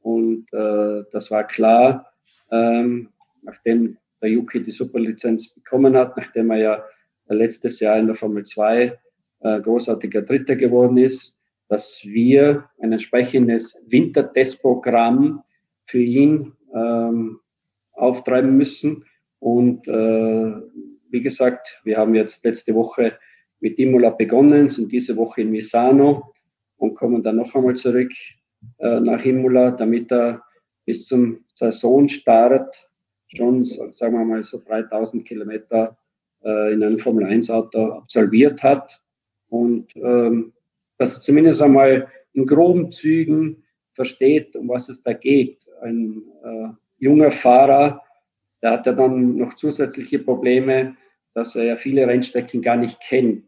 Und 0.00 0.46
äh, 0.52 1.02
das 1.12 1.30
war 1.30 1.44
klar, 1.44 2.12
ähm, 2.50 3.08
nachdem 3.42 3.98
der 4.20 4.30
Yuki 4.30 4.62
die 4.62 4.70
Superlizenz 4.70 5.48
bekommen 5.54 5.96
hat, 5.96 6.16
nachdem 6.16 6.50
er 6.50 6.58
ja 6.58 6.84
letztes 7.28 7.80
Jahr 7.80 7.98
in 7.98 8.06
der 8.06 8.16
Formel 8.16 8.44
2 8.44 8.98
äh, 9.40 9.60
großartiger 9.60 10.22
Dritter 10.22 10.56
geworden 10.56 10.96
ist, 10.96 11.36
dass 11.68 12.00
wir 12.04 12.68
ein 12.80 12.92
entsprechendes 12.92 13.82
Wintertestprogramm 13.88 15.42
für 15.86 16.00
ihn 16.02 16.52
ähm, 16.74 17.40
auftreiben 17.92 18.56
müssen. 18.56 19.04
Und 19.38 19.88
äh, 19.88 20.52
wie 21.10 21.22
gesagt, 21.22 21.66
wir 21.84 21.98
haben 21.98 22.14
jetzt 22.14 22.44
letzte 22.44 22.74
Woche 22.74 23.18
mit 23.60 23.78
Imola 23.78 24.10
begonnen, 24.10 24.70
sind 24.70 24.92
diese 24.92 25.16
Woche 25.16 25.42
in 25.42 25.50
Misano 25.50 26.31
und 26.82 26.96
kommen 26.96 27.22
dann 27.22 27.36
noch 27.36 27.54
einmal 27.54 27.76
zurück 27.76 28.10
äh, 28.78 28.98
nach 28.98 29.24
Imola, 29.24 29.70
damit 29.70 30.10
er 30.10 30.42
bis 30.84 31.06
zum 31.06 31.44
Saisonstart 31.54 32.74
schon, 33.28 33.64
sagen 33.64 34.18
wir 34.18 34.24
mal, 34.24 34.42
so 34.42 34.60
3000 34.66 35.24
Kilometer 35.24 35.96
äh, 36.44 36.72
in 36.72 36.82
einem 36.82 36.98
Formel 36.98 37.24
1 37.24 37.50
Auto 37.50 37.92
absolviert 37.92 38.62
hat. 38.64 39.00
Und 39.48 39.94
ähm, 39.94 40.52
dass 40.98 41.22
zumindest 41.22 41.62
einmal 41.62 42.08
in 42.32 42.46
groben 42.46 42.90
Zügen 42.90 43.62
versteht, 43.94 44.56
um 44.56 44.68
was 44.68 44.88
es 44.88 45.00
da 45.04 45.12
geht. 45.12 45.58
Ein 45.82 46.22
äh, 46.42 46.68
junger 46.98 47.30
Fahrer, 47.30 48.02
der 48.60 48.72
hat 48.72 48.86
ja 48.86 48.92
dann 48.92 49.36
noch 49.36 49.54
zusätzliche 49.54 50.18
Probleme, 50.18 50.96
dass 51.34 51.54
er 51.54 51.64
ja 51.64 51.76
viele 51.76 52.08
Rennstrecken 52.08 52.60
gar 52.60 52.76
nicht 52.76 52.98
kennt. 53.08 53.44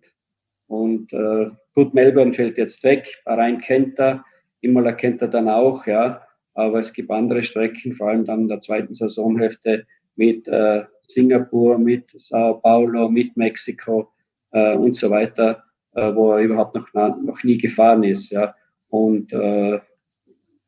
Und 0.66 1.12
äh, 1.12 1.50
gut, 1.74 1.94
Melbourne 1.94 2.34
fällt 2.34 2.58
jetzt 2.58 2.82
weg, 2.82 3.06
Bahrain 3.24 3.60
kennt 3.60 3.98
er, 3.98 4.24
Imola 4.60 4.92
kennt 4.92 5.20
er 5.22 5.28
dann 5.28 5.48
auch, 5.48 5.86
ja. 5.86 6.22
Aber 6.54 6.80
es 6.80 6.92
gibt 6.92 7.10
andere 7.10 7.42
Strecken, 7.42 7.94
vor 7.96 8.08
allem 8.08 8.24
dann 8.24 8.42
in 8.42 8.48
der 8.48 8.60
zweiten 8.60 8.94
Saisonhälfte 8.94 9.86
mit 10.16 10.46
äh, 10.46 10.84
Singapur, 11.08 11.78
mit 11.78 12.10
Sao 12.16 12.60
Paulo, 12.60 13.08
mit 13.08 13.36
Mexiko 13.36 14.08
äh, 14.52 14.74
und 14.74 14.96
so 14.96 15.10
weiter, 15.10 15.64
äh, 15.94 16.14
wo 16.14 16.32
er 16.32 16.42
überhaupt 16.42 16.76
noch, 16.76 16.86
noch 16.94 17.42
nie 17.42 17.58
gefahren 17.58 18.04
ist. 18.04 18.30
Ja. 18.30 18.54
Und 18.88 19.32
äh, 19.32 19.80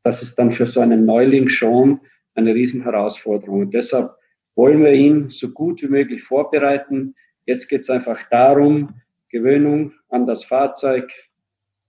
das 0.03 0.21
ist 0.21 0.35
dann 0.35 0.51
für 0.51 0.67
so 0.67 0.81
einen 0.81 1.05
Neuling 1.05 1.49
schon 1.49 2.01
eine 2.35 2.53
Riesenherausforderung. 2.53 3.61
Und 3.61 3.73
deshalb 3.73 4.11
wollen 4.55 4.83
wir 4.83 4.93
ihn 4.93 5.29
so 5.29 5.49
gut 5.49 5.81
wie 5.81 5.87
möglich 5.87 6.23
vorbereiten. 6.23 7.15
Jetzt 7.45 7.67
geht 7.67 7.81
es 7.81 7.89
einfach 7.89 8.19
darum, 8.29 8.89
Gewöhnung 9.29 9.93
an 10.09 10.25
das 10.25 10.43
Fahrzeug, 10.43 11.11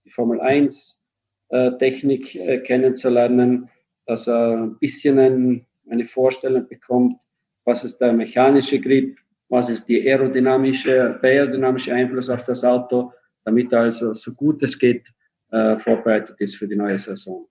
die 0.05 0.11
Formel 0.11 0.41
1 0.41 1.01
äh, 1.49 1.71
Technik 1.77 2.35
äh, 2.35 2.59
kennenzulernen, 2.59 3.69
dass 4.05 4.27
er 4.27 4.57
ein 4.57 4.77
bisschen 4.79 5.19
ein, 5.19 5.65
eine 5.89 6.05
Vorstellung 6.05 6.67
bekommt, 6.67 7.17
was 7.65 7.83
ist 7.83 7.99
der 7.99 8.13
mechanische 8.13 8.79
Grip, 8.79 9.17
was 9.49 9.69
ist 9.69 9.87
die 9.87 10.07
aerodynamische, 10.07 11.19
der 11.21 11.29
aerodynamische 11.29 11.93
Einfluss 11.93 12.29
auf 12.29 12.43
das 12.43 12.63
Auto, 12.63 13.11
damit 13.45 13.71
er 13.71 13.81
also 13.81 14.13
so 14.13 14.33
gut 14.33 14.61
es 14.63 14.77
geht 14.77 15.05
äh, 15.51 15.77
vorbereitet 15.79 16.35
ist 16.39 16.55
für 16.55 16.67
die 16.67 16.75
neue 16.75 16.99
Saison. 16.99 17.47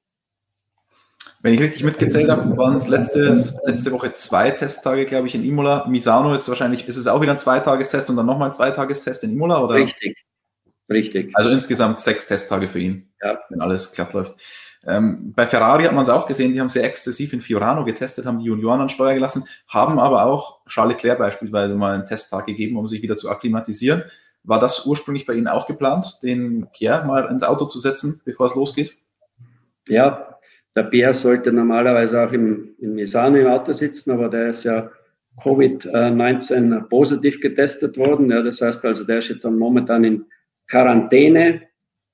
Wenn 1.43 1.55
ich 1.55 1.61
richtig 1.61 1.85
mitgezählt 1.85 2.29
habe, 2.29 2.57
waren 2.57 2.75
es 2.75 2.89
letzte, 2.89 3.35
letzte 3.65 3.93
Woche 3.93 4.13
zwei 4.13 4.51
Testtage, 4.51 5.05
glaube 5.05 5.29
ich, 5.29 5.35
in 5.35 5.45
Imola. 5.45 5.87
Misano 5.87 6.33
jetzt 6.33 6.49
wahrscheinlich, 6.49 6.89
ist 6.89 6.97
es 6.97 7.07
auch 7.07 7.21
wieder 7.21 7.33
ein 7.33 7.39
Zweitagestest 7.39 8.11
und 8.11 8.17
dann 8.17 8.27
nochmal 8.27 8.49
ein 8.49 8.53
Zweitagestest 8.53 9.25
in 9.25 9.33
Imola, 9.33 9.63
oder? 9.63 9.77
Richtig, 9.77 10.17
richtig. 10.91 11.31
Also 11.35 11.51
insgesamt 11.51 12.01
sechs 12.01 12.27
Testtage 12.27 12.67
für 12.67 12.81
ihn, 12.81 13.11
ja. 13.23 13.39
wenn 13.51 13.61
alles 13.61 13.93
glatt 13.93 14.13
läuft. 14.15 14.35
Ähm, 14.85 15.33
bei 15.35 15.47
Ferrari 15.47 15.85
hat 15.85 15.93
man 15.93 16.03
es 16.03 16.09
auch 16.09 16.27
gesehen, 16.27 16.53
die 16.53 16.61
haben 16.61 16.69
sehr 16.69 16.85
exzessiv 16.85 17.33
in 17.33 17.41
Fiorano 17.41 17.85
getestet, 17.85 18.27
haben 18.27 18.39
die 18.39 18.47
Junioren 18.47 18.81
an 18.81 18.89
Steuer 18.89 19.15
gelassen, 19.15 19.45
haben 19.67 19.99
aber 19.99 20.25
auch 20.25 20.65
Charles 20.67 20.95
Leclerc 20.95 21.19
beispielsweise 21.19 21.75
mal 21.75 21.95
einen 21.95 22.07
Testtag 22.07 22.47
gegeben, 22.47 22.77
um 22.77 22.89
sich 22.89 23.03
wieder 23.03 23.17
zu 23.17 23.29
akklimatisieren. 23.29 24.05
War 24.45 24.61
das 24.61 24.87
ursprünglich 24.87 25.27
bei 25.27 25.35
Ihnen 25.35 25.49
auch 25.49 25.67
geplant, 25.67 26.21
den 26.23 26.69
Pierre 26.73 27.07
mal 27.07 27.27
ins 27.27 27.43
Auto 27.43 27.67
zu 27.67 27.79
setzen, 27.79 28.23
bevor 28.25 28.47
es 28.47 28.55
losgeht? 28.55 28.97
Ja, 29.89 30.38
der 30.79 30.85
Pierre 30.85 31.13
sollte 31.13 31.51
normalerweise 31.51 32.23
auch 32.23 32.31
im, 32.31 32.77
im 32.79 32.95
Misano 32.95 33.37
im 33.37 33.49
Auto 33.49 33.73
sitzen, 33.73 34.13
aber 34.13 34.29
der 34.29 34.51
ist 34.51 34.63
ja 34.63 34.89
Covid-19 35.43 36.83
positiv 36.89 37.41
getestet 37.41 37.97
worden. 37.97 38.31
Ja, 38.31 38.43
das 38.43 38.61
heißt 38.61 38.85
also, 38.85 39.03
der 39.03 39.19
ist 39.19 39.29
jetzt 39.29 39.45
momentan 39.45 40.05
in 40.05 40.25
Quarantäne 40.69 41.63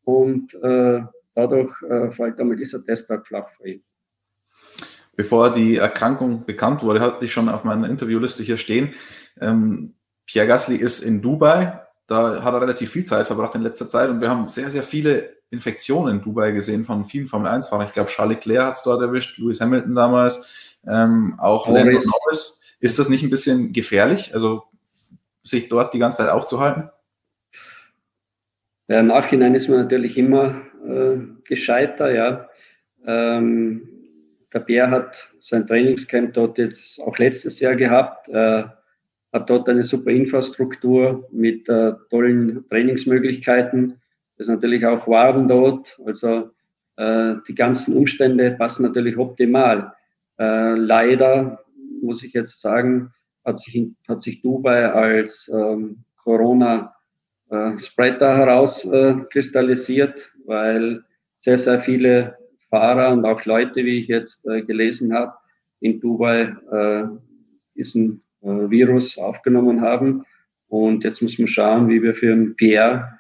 und 0.05 0.55
äh, 0.55 1.03
dadurch 1.35 1.83
äh, 1.83 2.11
fällt 2.12 2.40
einmal 2.40 2.57
dieser 2.57 2.83
Testtag 2.83 3.27
flach 3.27 3.50
für 3.59 3.68
ihn. 3.68 3.85
Bevor 5.14 5.53
die 5.53 5.77
Erkrankung 5.77 6.46
bekannt 6.46 6.83
wurde, 6.83 7.00
hatte 7.00 7.27
ich 7.27 7.35
schon 7.35 7.50
auf 7.50 7.64
meiner 7.64 7.90
Interviewliste 7.90 8.42
hier 8.42 8.57
stehen. 8.57 8.94
Ähm, 9.42 9.94
Pierre 10.24 10.46
Gasly 10.46 10.77
ist 10.77 11.03
in 11.03 11.20
Dubai. 11.20 11.83
Da 12.07 12.42
hat 12.42 12.55
er 12.55 12.62
relativ 12.62 12.90
viel 12.90 13.05
Zeit 13.05 13.27
verbracht 13.27 13.55
in 13.57 13.62
letzter 13.62 13.88
Zeit 13.88 14.09
und 14.09 14.22
wir 14.22 14.31
haben 14.31 14.48
sehr, 14.48 14.70
sehr 14.70 14.83
viele 14.83 15.34
Infektionen 15.50 16.16
in 16.16 16.22
Dubai 16.22 16.52
gesehen 16.52 16.85
von 16.85 17.04
vielen 17.04 17.26
Formel-1-Fahrern. 17.26 17.87
Ich 17.87 17.92
glaube, 17.92 18.11
Charles 18.11 18.37
Leclerc 18.37 18.66
hat 18.66 18.74
es 18.74 18.83
dort 18.83 19.02
erwischt, 19.02 19.38
Lewis 19.38 19.61
Hamilton 19.61 19.94
damals, 19.94 20.76
ähm, 20.87 21.35
auch 21.38 21.68
Lando 21.68 21.92
Norris. 21.92 22.61
Ist 22.80 22.98
das 22.98 23.09
nicht 23.09 23.22
ein 23.22 23.30
bisschen 23.30 23.72
gefährlich, 23.72 24.35
also 24.35 24.64
sich 25.42 25.68
dort 25.68 25.94
die 25.94 25.98
ganze 25.98 26.18
Zeit 26.18 26.30
aufzuhalten? 26.30 26.90
Ja, 28.88 29.00
Im 29.00 29.07
Nachhinein 29.07 29.54
ist 29.54 29.68
man 29.68 29.78
natürlich 29.78 30.18
immer 30.18 30.61
äh, 30.87 31.16
gescheiter, 31.44 32.12
ja. 32.12 32.48
Ähm, 33.07 33.88
der 34.52 34.61
Bär 34.61 34.90
hat 34.90 35.16
sein 35.40 35.66
Trainingscamp 35.66 36.35
dort 36.35 36.59
jetzt 36.59 37.00
auch 37.00 37.18
letztes 37.18 37.61
Jahr 37.61 37.74
gehabt, 37.74 38.28
äh, 38.28 38.64
hat 39.33 39.50
dort 39.50 39.68
eine 39.68 39.85
super 39.85 40.11
Infrastruktur 40.11 41.28
mit 41.33 41.68
äh, 41.68 41.92
tollen 42.11 42.68
Trainingsmöglichkeiten. 42.68 44.00
Ist 44.37 44.49
natürlich 44.49 44.85
auch 44.85 45.07
warm 45.07 45.49
dort, 45.49 45.97
also 46.05 46.51
äh, 46.97 47.37
die 47.49 47.55
ganzen 47.55 47.97
Umstände 47.97 48.53
passen 48.53 48.83
natürlich 48.83 49.16
optimal. 49.16 49.92
Äh, 50.38 50.75
leider 50.75 51.61
muss 52.03 52.23
ich 52.23 52.33
jetzt 52.33 52.61
sagen, 52.61 53.12
hat 53.44 53.61
sich, 53.61 53.90
hat 54.09 54.23
sich 54.23 54.42
Dubai 54.42 54.90
als 54.90 55.51
ähm, 55.53 56.05
Corona-Spreader 56.23 58.33
äh, 58.33 58.37
herauskristallisiert, 58.37 60.33
weil 60.47 61.05
sehr, 61.40 61.59
sehr 61.59 61.83
viele 61.83 62.37
Fahrer 62.70 63.12
und 63.12 63.25
auch 63.25 63.44
Leute, 63.44 63.85
wie 63.85 64.01
ich 64.01 64.09
jetzt 64.09 64.44
äh, 64.47 64.62
gelesen 64.62 65.14
habe, 65.14 65.33
in 65.81 66.01
Dubai 66.01 66.57
äh, 66.73 67.05
diesen 67.77 68.23
äh, 68.42 68.70
Virus 68.70 69.18
aufgenommen 69.18 69.83
haben. 69.83 70.25
Und 70.68 71.05
jetzt 71.05 71.23
müssen 71.23 71.38
wir 71.38 71.49
schauen, 71.49 71.88
wie 71.88 72.03
wir 72.03 72.14
für 72.14 72.33
ein 72.33 72.57
PR 72.57 73.18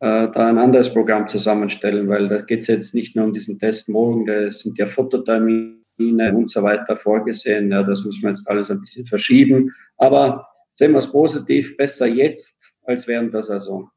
äh, 0.00 0.28
da 0.30 0.48
ein 0.48 0.58
anderes 0.58 0.92
Programm 0.92 1.28
zusammenstellen, 1.28 2.08
weil 2.08 2.28
da 2.28 2.42
geht 2.42 2.60
es 2.60 2.66
jetzt 2.66 2.94
nicht 2.94 3.16
nur 3.16 3.26
um 3.26 3.32
diesen 3.32 3.58
Test 3.58 3.88
morgen, 3.88 4.26
da 4.26 4.52
sind 4.52 4.76
ja 4.78 4.86
Fototermine 4.88 5.76
und 5.98 6.50
so 6.50 6.62
weiter 6.62 6.96
vorgesehen. 6.96 7.70
Ja, 7.70 7.82
das 7.82 8.04
muss 8.04 8.20
man 8.22 8.34
jetzt 8.34 8.48
alles 8.48 8.70
ein 8.70 8.80
bisschen 8.80 9.06
verschieben. 9.06 9.72
Aber 9.96 10.46
sehen 10.74 10.92
wir 10.92 10.98
es 10.98 11.10
positiv, 11.10 11.76
besser 11.76 12.06
jetzt 12.06 12.54
als 12.84 13.06
während 13.06 13.32
der 13.32 13.42
Saison. 13.42 13.90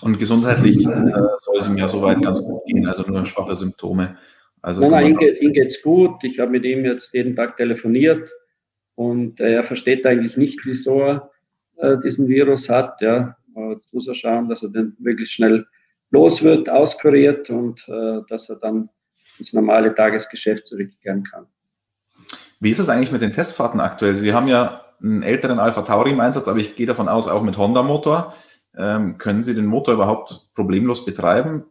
Und 0.00 0.18
gesundheitlich 0.18 0.78
äh, 0.78 1.22
soll 1.38 1.56
es 1.58 1.68
ihm 1.68 1.76
ja 1.76 1.88
soweit 1.88 2.22
ganz 2.22 2.42
gut 2.42 2.64
gehen, 2.66 2.86
also 2.86 3.02
nur 3.02 3.26
schwache 3.26 3.56
Symptome. 3.56 4.16
Also 4.62 4.80
nein, 4.82 4.90
nein, 4.90 5.06
ihm, 5.08 5.16
geht, 5.16 5.42
ihm 5.42 5.52
geht's 5.52 5.82
gut. 5.82 6.22
Ich 6.22 6.38
habe 6.38 6.50
mit 6.50 6.64
ihm 6.64 6.84
jetzt 6.84 7.12
jeden 7.14 7.36
Tag 7.36 7.56
telefoniert 7.56 8.30
und 8.94 9.40
äh, 9.40 9.54
er 9.54 9.64
versteht 9.64 10.06
eigentlich 10.06 10.36
nicht, 10.36 10.60
wieso 10.64 11.00
er 11.00 11.30
äh, 11.76 11.96
diesen 12.02 12.28
Virus 12.28 12.68
hat. 12.68 13.00
Ja. 13.00 13.36
Muss 13.92 14.08
er 14.08 14.14
schauen, 14.14 14.48
dass 14.48 14.62
er 14.62 14.70
den 14.70 14.96
wirklich 14.98 15.30
schnell 15.30 15.66
los 16.10 16.42
wird, 16.42 16.68
auskuriert 16.68 17.50
und 17.50 17.80
äh, 17.88 18.20
dass 18.28 18.48
er 18.48 18.56
dann 18.56 18.88
ins 19.38 19.52
normale 19.52 19.94
Tagesgeschäft 19.94 20.66
zurückkehren 20.66 21.24
kann. 21.24 21.46
Wie 22.60 22.70
ist 22.70 22.78
es 22.78 22.88
eigentlich 22.88 23.12
mit 23.12 23.22
den 23.22 23.32
Testfahrten 23.32 23.80
aktuell? 23.80 24.14
Sie 24.14 24.32
haben 24.32 24.48
ja 24.48 24.82
einen 25.00 25.22
älteren 25.22 25.58
Alpha 25.58 25.82
Tauri 25.82 26.10
im 26.10 26.20
Einsatz, 26.20 26.48
aber 26.48 26.58
ich 26.58 26.74
gehe 26.74 26.86
davon 26.86 27.08
aus, 27.08 27.28
auch 27.28 27.42
mit 27.42 27.56
Honda-Motor. 27.56 28.34
Ähm, 28.76 29.18
können 29.18 29.42
Sie 29.42 29.54
den 29.54 29.66
Motor 29.66 29.94
überhaupt 29.94 30.50
problemlos 30.54 31.04
betreiben 31.04 31.64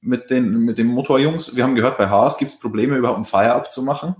mit 0.00 0.30
den, 0.30 0.60
mit 0.60 0.78
den 0.78 0.86
Motorjungs? 0.86 1.56
Wir 1.56 1.64
haben 1.64 1.74
gehört, 1.74 1.98
bei 1.98 2.08
Haas 2.08 2.38
gibt 2.38 2.52
es 2.52 2.58
Probleme, 2.58 2.96
überhaupt 2.96 3.16
einen 3.16 3.24
Fire-Up 3.24 3.72
zu 3.72 3.82
machen, 3.82 4.16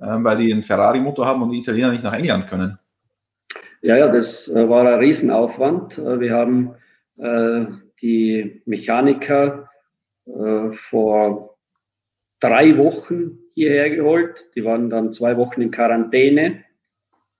ähm, 0.00 0.24
weil 0.24 0.38
die 0.38 0.52
einen 0.52 0.62
Ferrari-Motor 0.62 1.26
haben 1.26 1.42
und 1.42 1.50
die 1.50 1.60
Italiener 1.60 1.90
nicht 1.90 2.04
nach 2.04 2.14
England 2.14 2.48
können. 2.48 2.78
Ja, 3.82 3.96
ja, 3.96 4.08
das 4.08 4.48
äh, 4.48 4.68
war 4.68 4.86
ein 4.86 4.98
Riesenaufwand. 4.98 5.98
Äh, 5.98 6.20
wir 6.20 6.34
haben 6.34 6.74
äh, 7.16 7.66
die 8.02 8.62
Mechaniker 8.66 9.68
äh, 10.26 10.72
vor 10.90 11.56
drei 12.40 12.76
Wochen 12.76 13.38
hierher 13.54 13.90
geholt. 13.90 14.44
Die 14.54 14.64
waren 14.64 14.90
dann 14.90 15.12
zwei 15.12 15.36
Wochen 15.36 15.62
in 15.62 15.70
Quarantäne. 15.70 16.64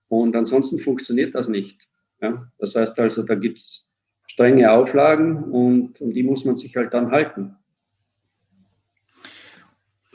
Und 0.07 0.35
ansonsten 0.35 0.79
funktioniert 0.79 1.35
das 1.35 1.47
nicht. 1.47 1.79
Ja? 2.21 2.47
Das 2.57 2.75
heißt 2.75 2.99
also, 2.99 3.23
da 3.23 3.35
gibt 3.35 3.59
es 3.59 3.89
strenge 4.27 4.71
Auflagen 4.71 5.43
und 5.43 5.99
um 6.01 6.11
die 6.11 6.23
muss 6.23 6.45
man 6.45 6.57
sich 6.57 6.75
halt 6.75 6.93
dann 6.93 7.11
halten. 7.11 7.55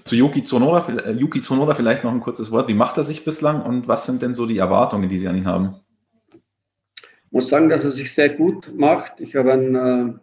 Zu 0.05 0.17
Yuki 0.17 0.45
Tsunoda, 0.45 0.87
äh, 1.05 1.13
Yuki 1.13 1.43
Tsunoda 1.43 1.75
vielleicht 1.75 2.05
noch 2.05 2.13
ein 2.13 2.21
kurzes 2.21 2.53
Wort. 2.53 2.69
Wie 2.69 2.75
macht 2.75 2.97
er 2.97 3.03
sich 3.03 3.25
bislang 3.25 3.63
und 3.63 3.89
was 3.89 4.07
sind 4.07 4.23
denn 4.23 4.35
so 4.35 4.47
die 4.47 4.59
Erwartungen, 4.59 5.09
die 5.09 5.19
Sie 5.19 5.29
an 5.29 5.37
ihn 5.37 5.47
haben? 5.47 5.81
Muss 7.37 7.51
sagen, 7.51 7.69
dass 7.69 7.85
er 7.85 7.91
sich 7.91 8.15
sehr 8.15 8.31
gut 8.31 8.73
macht. 8.75 9.21
Ich 9.21 9.37
habe 9.37 9.53
einen 9.53 9.75
äh, 9.75 10.15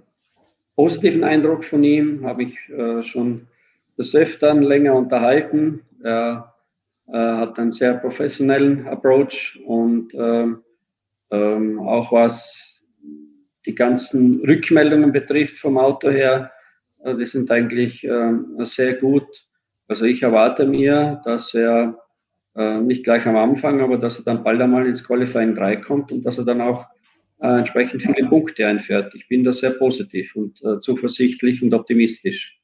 positiven 0.76 1.24
Eindruck 1.24 1.64
von 1.64 1.84
ihm, 1.84 2.26
habe 2.26 2.42
ich 2.42 2.58
äh, 2.70 3.04
schon 3.04 3.46
des 4.00 4.16
Öfteren 4.16 4.64
länger 4.64 4.96
unterhalten. 4.96 5.84
Er 6.04 6.56
äh, 7.08 7.16
hat 7.16 7.60
einen 7.60 7.72
sehr 7.72 7.94
professionellen 7.94 8.88
Approach 8.88 9.62
und 9.64 10.12
ähm, 10.16 10.64
ähm, 11.30 11.82
auch 11.82 12.12
was 12.12 12.82
die 13.68 13.76
ganzen 13.76 14.44
Rückmeldungen 14.44 15.12
betrifft 15.12 15.60
vom 15.60 15.78
Auto 15.78 16.10
her, 16.10 16.52
äh, 17.04 17.16
die 17.16 17.28
sind 17.28 17.52
eigentlich 17.52 18.04
äh, 18.06 18.34
sehr 18.62 18.96
gut. 18.96 19.28
Also 19.88 20.06
ich 20.06 20.24
erwarte 20.24 20.66
mir, 20.66 21.22
dass 21.26 21.54
er 21.54 21.96
äh, 22.56 22.80
nicht 22.80 23.04
gleich 23.04 23.28
am 23.28 23.38
Anfang, 23.38 23.82
aber 23.82 24.00
dass 24.00 24.18
er 24.18 24.26
dann 24.26 24.44
bald 24.44 24.60
einmal 24.60 24.88
ins 24.88 25.04
Qualifying 25.04 25.54
3 25.54 25.76
kommt 25.76 26.12
und 26.12 26.26
dass 26.26 26.40
er 26.40 26.46
dann 26.46 26.60
auch 26.60 26.88
äh, 27.44 27.60
entsprechend 27.60 28.02
viele 28.02 28.28
Punkte 28.30 28.66
einfährt. 28.66 29.14
Ich 29.16 29.28
bin 29.28 29.44
da 29.44 29.52
sehr 29.52 29.72
positiv 29.72 30.34
und 30.36 30.64
äh, 30.64 30.80
zuversichtlich 30.80 31.62
und 31.62 31.74
optimistisch. 31.74 32.58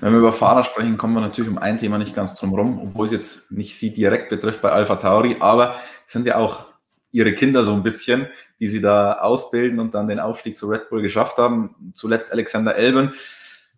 Wenn 0.00 0.12
wir 0.12 0.18
über 0.18 0.34
Fahrer 0.34 0.64
sprechen, 0.64 0.98
kommen 0.98 1.14
wir 1.14 1.22
natürlich 1.22 1.50
um 1.50 1.56
ein 1.56 1.78
Thema 1.78 1.96
nicht 1.96 2.14
ganz 2.14 2.34
drum 2.34 2.52
rum, 2.52 2.78
obwohl 2.82 3.06
es 3.06 3.12
jetzt 3.12 3.52
nicht 3.52 3.74
sie 3.74 3.94
direkt 3.94 4.28
betrifft 4.28 4.60
bei 4.60 4.70
Alpha 4.70 4.96
Tauri, 4.96 5.36
aber 5.40 5.76
es 6.04 6.12
sind 6.12 6.26
ja 6.26 6.36
auch 6.36 6.66
ihre 7.10 7.32
Kinder 7.32 7.64
so 7.64 7.72
ein 7.72 7.82
bisschen, 7.82 8.26
die 8.60 8.68
sie 8.68 8.82
da 8.82 9.14
ausbilden 9.14 9.78
und 9.78 9.94
dann 9.94 10.06
den 10.06 10.20
Aufstieg 10.20 10.54
zu 10.54 10.68
Red 10.68 10.90
Bull 10.90 11.00
geschafft 11.00 11.38
haben. 11.38 11.92
Zuletzt 11.94 12.32
Alexander 12.32 12.74
Elben, 12.74 13.12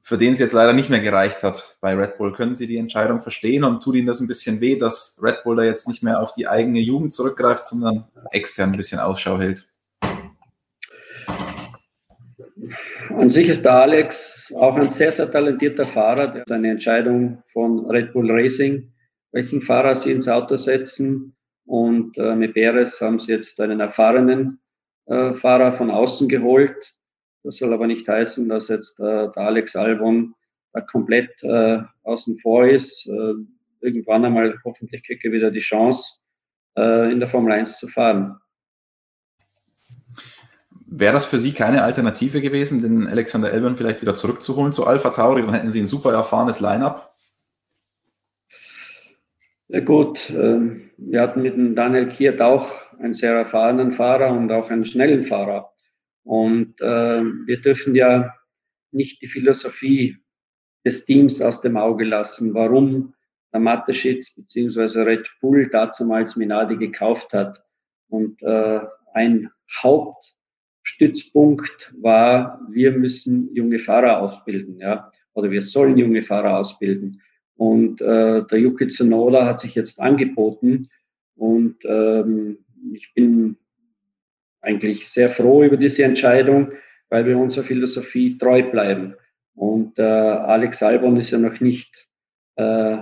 für 0.07 0.16
den 0.16 0.35
es 0.35 0.38
jetzt 0.38 0.53
leider 0.53 0.73
nicht 0.73 0.88
mehr 0.88 1.01
gereicht 1.01 1.42
hat 1.42 1.79
bei 1.81 1.92
Red 1.92 2.16
Bull. 2.16 2.33
Können 2.33 2.55
Sie 2.55 2.69
die 2.69 2.77
Entscheidung 2.77 3.23
verstehen 3.23 3.64
und 3.64 3.83
tut 3.83 3.97
Ihnen 3.97 4.07
das 4.07 4.21
ein 4.21 4.29
bisschen 4.29 4.61
weh, 4.61 4.79
dass 4.79 5.21
Red 5.21 5.42
Bull 5.42 5.57
da 5.57 5.64
jetzt 5.64 5.88
nicht 5.88 6.01
mehr 6.01 6.23
auf 6.23 6.33
die 6.33 6.47
eigene 6.47 6.79
Jugend 6.79 7.12
zurückgreift, 7.12 7.66
sondern 7.66 8.05
extern 8.31 8.71
ein 8.71 8.77
bisschen 8.77 9.01
Ausschau 9.01 9.40
hält? 9.40 9.69
An 13.19 13.31
sich 13.31 13.49
ist 13.49 13.64
der 13.64 13.73
Alex 13.73 14.55
auch 14.57 14.77
ein 14.77 14.90
sehr, 14.90 15.11
sehr 15.11 15.29
talentierter 15.29 15.87
Fahrer, 15.87 16.29
der 16.29 16.45
seine 16.47 16.71
Entscheidung 16.71 17.42
von 17.53 17.90
Red 17.90 18.12
Bull 18.12 18.31
Racing, 18.31 18.92
welchen 19.33 19.61
Fahrer 19.61 19.97
sie 19.97 20.12
ins 20.12 20.29
Auto 20.29 20.57
setzen. 20.57 21.35
Und 21.64 22.16
äh, 22.16 22.37
mit 22.37 22.55
Perez 22.55 23.01
haben 23.01 23.19
sie 23.19 23.33
jetzt 23.33 23.59
einen 23.59 23.81
erfahrenen 23.81 24.61
äh, 25.07 25.35
Fahrer 25.35 25.77
von 25.77 25.90
außen 25.90 26.29
geholt. 26.29 26.95
Das 27.47 27.59
soll 27.59 27.73
aber 27.73 27.87
nicht 27.87 28.09
heißen, 28.09 28.49
dass 28.49 28.67
jetzt 28.67 28.99
äh, 28.99 29.29
der 29.31 29.37
Alex 29.37 29.77
Albon 29.77 30.35
da 30.73 30.81
komplett 30.81 31.31
äh, 31.45 31.79
außen 32.03 32.41
vor 32.41 32.67
ist. 32.67 33.07
Äh, 33.07 33.35
irgendwann 33.81 34.25
einmal 34.25 34.59
hoffentlich 34.65 35.07
kriegt 35.07 35.25
er 35.25 35.31
wieder 35.31 35.53
die 35.53 35.61
Chance, 35.61 36.19
äh, 36.77 37.13
in 37.13 37.21
der 37.21 37.29
Formel 37.29 37.53
1 37.53 37.79
zu 37.79 37.87
fahren. 37.87 38.41
Wäre 40.89 41.13
das 41.13 41.25
für 41.25 41.39
Sie 41.39 41.53
keine 41.53 41.85
Alternative 41.85 42.41
gewesen, 42.41 42.83
den 42.83 43.07
Alexander 43.07 43.53
Elben 43.53 43.77
vielleicht 43.77 44.03
wieder 44.03 44.17
zurückzuholen 44.17 44.73
zu 44.73 44.85
Alpha 44.85 45.11
Tauri? 45.11 45.43
Dann 45.43 45.55
hätten 45.55 45.71
Sie 45.71 45.81
ein 45.81 45.87
super 45.87 46.13
erfahrenes 46.13 46.59
Line-up. 46.59 47.15
Ja 49.69 49.81
gut, 49.81 50.31
ähm, 50.31 50.91
wir 50.97 51.21
hatten 51.21 51.43
mit 51.43 51.55
dem 51.55 51.77
Daniel 51.77 52.09
Kiert 52.09 52.41
auch 52.41 52.69
einen 52.99 53.15
sehr 53.15 53.35
erfahrenen 53.35 53.93
Fahrer 53.93 54.33
und 54.33 54.51
auch 54.51 54.69
einen 54.69 54.85
schnellen 54.85 55.25
Fahrer. 55.25 55.76
Und 56.27 56.81
äh, 56.81 57.23
wir 57.23 57.61
dürfen 57.61 57.95
ja 57.95 58.35
nicht 58.91 59.23
die 59.23 59.29
Philosophie 59.29 60.17
des 60.85 61.05
Teams 61.05 61.41
aus 61.41 61.61
dem 61.61 61.77
Auge 61.77 62.05
lassen, 62.05 62.53
warum 62.53 63.15
der 63.53 63.61
Mateschitz 63.61 64.35
bzw. 64.35 65.03
Red 65.03 65.31
Bull 65.41 65.71
damals 65.71 66.35
Minardi 66.35 66.77
gekauft 66.77 67.33
hat. 67.33 67.62
Und 68.09 68.43
äh, 68.43 68.81
ein 69.15 69.51
Haupt 69.85 70.37
Stützpunkt 70.83 71.95
war, 72.01 72.61
wir 72.71 72.91
müssen 72.91 73.55
junge 73.55 73.79
Fahrer 73.79 74.21
ausbilden, 74.21 74.79
ja, 74.81 75.12
oder 75.35 75.51
wir 75.51 75.62
sollen 75.62 75.97
junge 75.97 76.25
Fahrer 76.25 76.59
ausbilden. 76.59 77.23
Und 77.55 78.01
äh, 78.01 78.45
der 78.45 78.59
Yuki 78.59 78.89
Tsunoda 78.89 79.47
hat 79.47 79.61
sich 79.61 79.77
jetzt 79.77 80.01
angeboten 80.01 80.89
und 81.37 81.77
ähm, 81.85 82.59
ich 82.93 83.12
bin 83.15 83.59
eigentlich 84.66 85.09
sehr 85.09 85.31
froh 85.31 85.62
über 85.62 85.76
diese 85.76 86.05
Entscheidung, 86.05 86.72
weil 87.09 87.24
wir 87.24 87.38
unserer 87.38 87.64
Philosophie 87.64 88.37
treu 88.37 88.62
bleiben. 88.62 89.14
Und 89.55 89.98
äh, 89.98 90.02
Alex 90.02 90.83
Albon 90.83 91.16
ist 91.16 91.31
ja 91.31 91.38
noch 91.38 91.61
nicht 91.61 92.07
äh, 92.57 92.98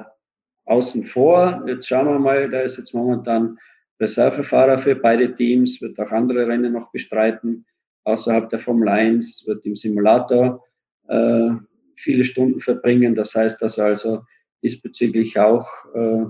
außen 0.66 1.06
vor. 1.06 1.64
Jetzt 1.66 1.88
schauen 1.88 2.06
wir 2.06 2.18
mal, 2.18 2.50
der 2.50 2.64
ist 2.64 2.76
jetzt 2.76 2.94
momentan 2.94 3.58
Reservefahrer 4.00 4.78
für 4.78 4.94
beide 4.94 5.34
Teams, 5.34 5.80
wird 5.80 5.98
auch 5.98 6.10
andere 6.10 6.46
Rennen 6.46 6.72
noch 6.72 6.92
bestreiten 6.92 7.64
außerhalb 8.04 8.50
der 8.50 8.60
Formel 8.60 8.88
1, 8.88 9.44
wird 9.46 9.64
im 9.64 9.76
Simulator 9.76 10.62
äh, 11.08 11.50
viele 11.96 12.24
Stunden 12.24 12.60
verbringen. 12.60 13.14
Das 13.14 13.34
heißt, 13.34 13.62
dass 13.62 13.78
er 13.78 13.86
also 13.86 14.22
diesbezüglich 14.62 15.38
auch, 15.38 15.66
äh, 15.94 16.26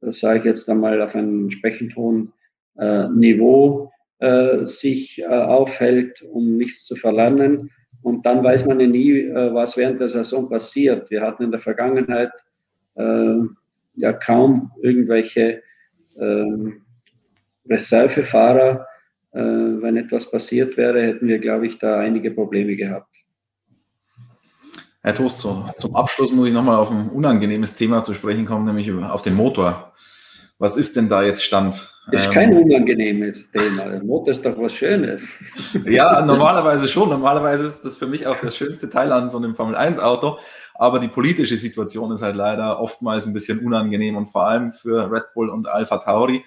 das 0.00 0.18
sage 0.18 0.40
ich 0.40 0.44
jetzt 0.44 0.68
einmal, 0.68 1.00
auf 1.00 1.14
einem 1.14 1.44
entsprechend 1.44 1.94
hohen 1.96 2.32
äh, 2.76 3.08
Niveau 3.08 3.85
äh, 4.18 4.64
sich 4.64 5.18
äh, 5.18 5.26
aufhält, 5.26 6.22
um 6.22 6.56
nichts 6.56 6.84
zu 6.84 6.96
verlernen. 6.96 7.70
Und 8.02 8.24
dann 8.24 8.42
weiß 8.42 8.66
man 8.66 8.80
ja 8.80 8.86
nie, 8.86 9.20
äh, 9.20 9.52
was 9.52 9.76
während 9.76 10.00
der 10.00 10.08
Saison 10.08 10.48
passiert. 10.48 11.10
Wir 11.10 11.22
hatten 11.22 11.44
in 11.44 11.50
der 11.50 11.60
Vergangenheit 11.60 12.30
äh, 12.94 13.34
ja 13.94 14.12
kaum 14.12 14.70
irgendwelche 14.80 15.62
äh, 16.16 16.44
Reservefahrer. 17.68 18.86
Äh, 19.32 19.40
wenn 19.40 19.96
etwas 19.96 20.30
passiert 20.30 20.76
wäre, 20.76 21.02
hätten 21.02 21.28
wir, 21.28 21.38
glaube 21.38 21.66
ich, 21.66 21.78
da 21.78 21.98
einige 21.98 22.30
Probleme 22.30 22.76
gehabt. 22.76 23.14
Herr 25.02 25.14
Toast, 25.14 25.40
zum 25.40 25.94
Abschluss 25.94 26.32
muss 26.32 26.48
ich 26.48 26.52
nochmal 26.52 26.76
auf 26.76 26.90
ein 26.90 27.10
unangenehmes 27.10 27.76
Thema 27.76 28.02
zu 28.02 28.12
sprechen 28.12 28.44
kommen, 28.44 28.64
nämlich 28.64 28.92
auf 28.92 29.22
den 29.22 29.34
Motor. 29.34 29.92
Was 30.58 30.76
ist 30.78 30.96
denn 30.96 31.08
da 31.10 31.22
jetzt 31.22 31.44
Stand? 31.44 31.92
Das 32.10 32.22
ist 32.22 32.32
kein 32.32 32.52
ähm, 32.52 32.62
unangenehmes 32.62 33.50
Thema. 33.50 34.02
Motor 34.02 34.32
ist 34.32 34.44
doch 34.44 34.56
was 34.58 34.72
Schönes. 34.72 35.22
Ja, 35.84 36.24
normalerweise 36.24 36.88
schon. 36.88 37.10
Normalerweise 37.10 37.66
ist 37.66 37.84
das 37.84 37.96
für 37.96 38.06
mich 38.06 38.26
auch 38.26 38.38
das 38.40 38.56
schönste 38.56 38.88
Teil 38.88 39.12
an 39.12 39.28
so 39.28 39.36
einem 39.36 39.54
Formel-1-Auto. 39.54 40.38
Aber 40.74 40.98
die 40.98 41.08
politische 41.08 41.56
Situation 41.56 42.10
ist 42.12 42.22
halt 42.22 42.36
leider 42.36 42.80
oftmals 42.80 43.26
ein 43.26 43.34
bisschen 43.34 43.58
unangenehm 43.58 44.16
und 44.16 44.28
vor 44.28 44.46
allem 44.46 44.72
für 44.72 45.10
Red 45.10 45.34
Bull 45.34 45.50
und 45.50 45.68
Alpha 45.68 45.98
Tauri, 45.98 46.42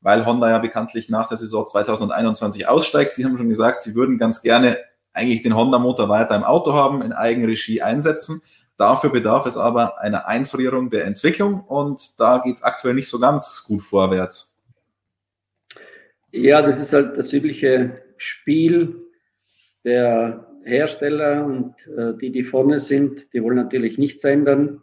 weil 0.00 0.26
Honda 0.26 0.50
ja 0.50 0.58
bekanntlich 0.58 1.08
nach 1.08 1.28
der 1.28 1.36
Saison 1.36 1.66
2021 1.66 2.66
aussteigt. 2.66 3.14
Sie 3.14 3.24
haben 3.24 3.36
schon 3.36 3.48
gesagt, 3.48 3.82
Sie 3.82 3.94
würden 3.94 4.18
ganz 4.18 4.42
gerne 4.42 4.78
eigentlich 5.12 5.42
den 5.42 5.54
Honda-Motor 5.54 6.08
weiter 6.08 6.34
im 6.34 6.44
Auto 6.44 6.72
haben, 6.72 7.02
in 7.02 7.12
Eigenregie 7.12 7.82
einsetzen. 7.82 8.42
Dafür 8.76 9.10
bedarf 9.10 9.46
es 9.46 9.56
aber 9.56 10.00
einer 10.00 10.26
Einfrierung 10.26 10.90
der 10.90 11.04
Entwicklung 11.04 11.60
und 11.60 12.18
da 12.18 12.38
geht 12.38 12.56
es 12.56 12.62
aktuell 12.62 12.94
nicht 12.94 13.08
so 13.08 13.20
ganz 13.20 13.64
gut 13.66 13.82
vorwärts. 13.82 14.60
Ja, 16.32 16.60
das 16.62 16.80
ist 16.80 16.92
halt 16.92 17.16
das 17.16 17.32
übliche 17.32 18.02
Spiel 18.16 19.06
der 19.84 20.48
Hersteller 20.64 21.44
und 21.44 21.74
äh, 21.96 22.14
die, 22.20 22.32
die 22.32 22.42
vorne 22.42 22.80
sind, 22.80 23.32
die 23.32 23.42
wollen 23.42 23.56
natürlich 23.56 23.98
nichts 23.98 24.24
ändern, 24.24 24.82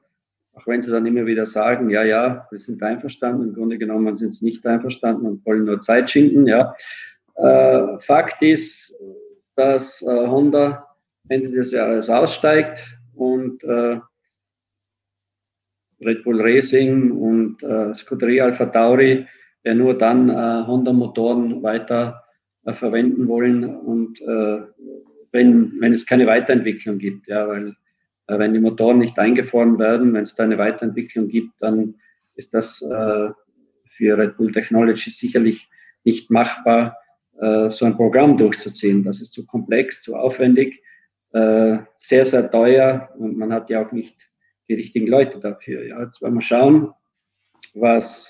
auch 0.54 0.66
wenn 0.68 0.82
sie 0.82 0.92
dann 0.92 1.06
immer 1.06 1.26
wieder 1.26 1.46
sagen, 1.46 1.90
ja, 1.90 2.04
ja, 2.04 2.48
wir 2.52 2.60
sind 2.60 2.82
einverstanden, 2.82 3.50
im 3.50 3.54
Grunde 3.54 3.78
genommen 3.78 4.18
sind 4.18 4.36
sie 4.36 4.46
nicht 4.46 4.66
einverstanden 4.66 5.26
und 5.26 5.46
wollen 5.46 5.66
nur 5.66 5.82
Zeit 5.82 6.10
schinden. 6.10 6.48
Ja. 6.48 6.74
Äh, 7.36 8.00
Fakt 8.00 8.42
ist, 8.42 8.94
dass 9.56 10.02
äh, 10.02 10.06
Honda 10.06 10.88
Ende 11.28 11.52
des 11.52 11.72
Jahres 11.72 12.10
aussteigt 12.10 12.80
und 13.16 13.64
äh, 13.64 14.00
Red 16.02 16.24
Bull 16.24 16.42
Racing 16.42 17.12
und 17.12 17.62
äh, 17.64 17.94
Scuderia 17.94 18.46
Alpha 18.46 18.66
Tauri 18.66 19.28
ja 19.64 19.74
nur 19.74 19.98
dann 19.98 20.30
äh, 20.30 20.66
Honda-Motoren 20.66 21.62
weiter 21.62 22.24
äh, 22.66 22.74
verwenden 22.74 23.28
wollen 23.28 23.64
und 23.64 24.20
äh, 24.22 24.62
wenn, 25.32 25.80
wenn 25.80 25.94
es 25.94 26.06
keine 26.06 26.28
Weiterentwicklung 26.28 26.98
gibt, 26.98 27.28
ja, 27.28 27.48
weil 27.48 27.76
äh, 28.28 28.40
wenn 28.40 28.54
die 28.54 28.60
Motoren 28.60 29.00
nicht 29.00 29.18
eingefroren 29.20 29.80
werden, 29.80 30.14
wenn 30.14 30.24
es 30.24 30.36
da 30.36 30.44
eine 30.44 30.58
Weiterentwicklung 30.58 31.28
gibt, 31.28 31.54
dann 31.60 31.96
ist 32.36 32.54
das 32.54 32.82
äh, 32.82 33.30
für 33.96 34.18
Red 34.18 34.38
Bull 34.38 34.52
Technology 34.52 35.12
sicherlich 35.12 35.70
nicht 36.04 36.32
machbar, 36.32 36.98
so 37.70 37.86
ein 37.86 37.96
Programm 37.96 38.38
durchzuziehen. 38.38 39.04
Das 39.04 39.20
ist 39.20 39.34
zu 39.34 39.48
komplex, 39.48 40.04
zu 40.04 40.16
aufwendig 40.16 40.84
äh, 41.34 41.80
sehr, 41.98 42.26
sehr 42.26 42.50
teuer 42.50 43.10
und 43.18 43.38
man 43.38 43.54
hat 43.54 43.70
ja 43.70 43.86
auch 43.86 43.92
nicht 43.92 44.16
die 44.68 44.76
richtigen 44.76 45.08
Leute 45.08 45.40
dafür. 45.40 45.86
Ja. 45.86 46.04
Jetzt 46.04 46.22
wollen 46.22 46.36
wir 46.36 46.42
schauen, 46.42 46.94
was 47.74 48.30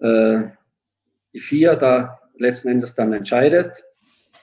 äh, 0.00 0.42
die 1.32 1.40
FIA 1.40 1.76
da 1.76 2.20
letzten 2.36 2.68
Endes 2.68 2.94
dann 2.94 3.12
entscheidet 3.12 3.72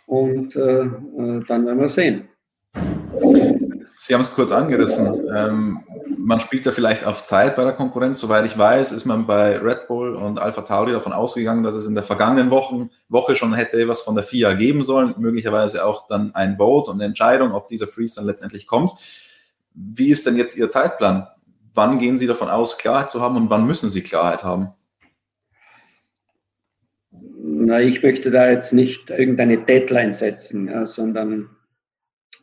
und 0.05 0.55
äh, 0.55 0.81
äh 0.81 1.43
dann 1.47 1.65
werden 1.65 1.79
wir 1.79 1.89
sehen. 1.89 2.29
Sie 3.97 4.13
haben 4.13 4.21
es 4.21 4.33
kurz 4.33 4.51
angerissen. 4.51 5.27
Ähm, 5.35 5.79
man 6.21 6.39
spielt 6.41 6.65
da 6.65 6.71
vielleicht 6.71 7.05
auf 7.05 7.23
Zeit 7.23 7.55
bei 7.55 7.63
der 7.63 7.73
Konkurrenz. 7.73 8.19
Soweit 8.19 8.45
ich 8.45 8.57
weiß, 8.57 8.91
ist 8.91 9.05
man 9.05 9.25
bei 9.25 9.57
Red 9.57 9.87
Bull 9.87 10.15
und 10.15 10.37
Alpha 10.37 10.61
Tauri 10.61 10.91
davon 10.91 11.13
ausgegangen, 11.13 11.63
dass 11.63 11.75
es 11.75 11.87
in 11.87 11.95
der 11.95 12.03
vergangenen 12.03 12.51
Wochen, 12.51 12.89
Woche 13.07 13.35
schon 13.35 13.53
hätte 13.53 13.87
was 13.87 14.01
von 14.01 14.15
der 14.15 14.23
FIA 14.23 14.53
geben 14.53 14.83
sollen, 14.83 15.15
möglicherweise 15.17 15.85
auch 15.85 16.07
dann 16.07 16.35
ein 16.35 16.57
Vote 16.57 16.91
und 16.91 16.97
eine 16.97 17.05
Entscheidung, 17.05 17.53
ob 17.53 17.69
dieser 17.69 17.87
Freeze 17.87 18.15
dann 18.17 18.25
letztendlich 18.25 18.67
kommt. 18.67 18.91
Wie 19.73 20.09
ist 20.09 20.27
denn 20.27 20.35
jetzt 20.35 20.57
Ihr 20.57 20.69
Zeitplan? 20.69 21.27
Wann 21.73 21.99
gehen 21.99 22.17
Sie 22.17 22.27
davon 22.27 22.49
aus, 22.49 22.77
Klarheit 22.77 23.09
zu 23.09 23.21
haben 23.21 23.37
und 23.37 23.49
wann 23.49 23.65
müssen 23.65 23.89
Sie 23.89 24.01
Klarheit 24.01 24.43
haben? 24.43 24.69
Na, 27.11 27.79
ich 27.79 28.03
möchte 28.03 28.29
da 28.29 28.49
jetzt 28.49 28.73
nicht 28.73 29.09
irgendeine 29.09 29.57
Deadline 29.57 30.13
setzen, 30.13 30.67
ja, 30.67 30.85
sondern 30.85 31.49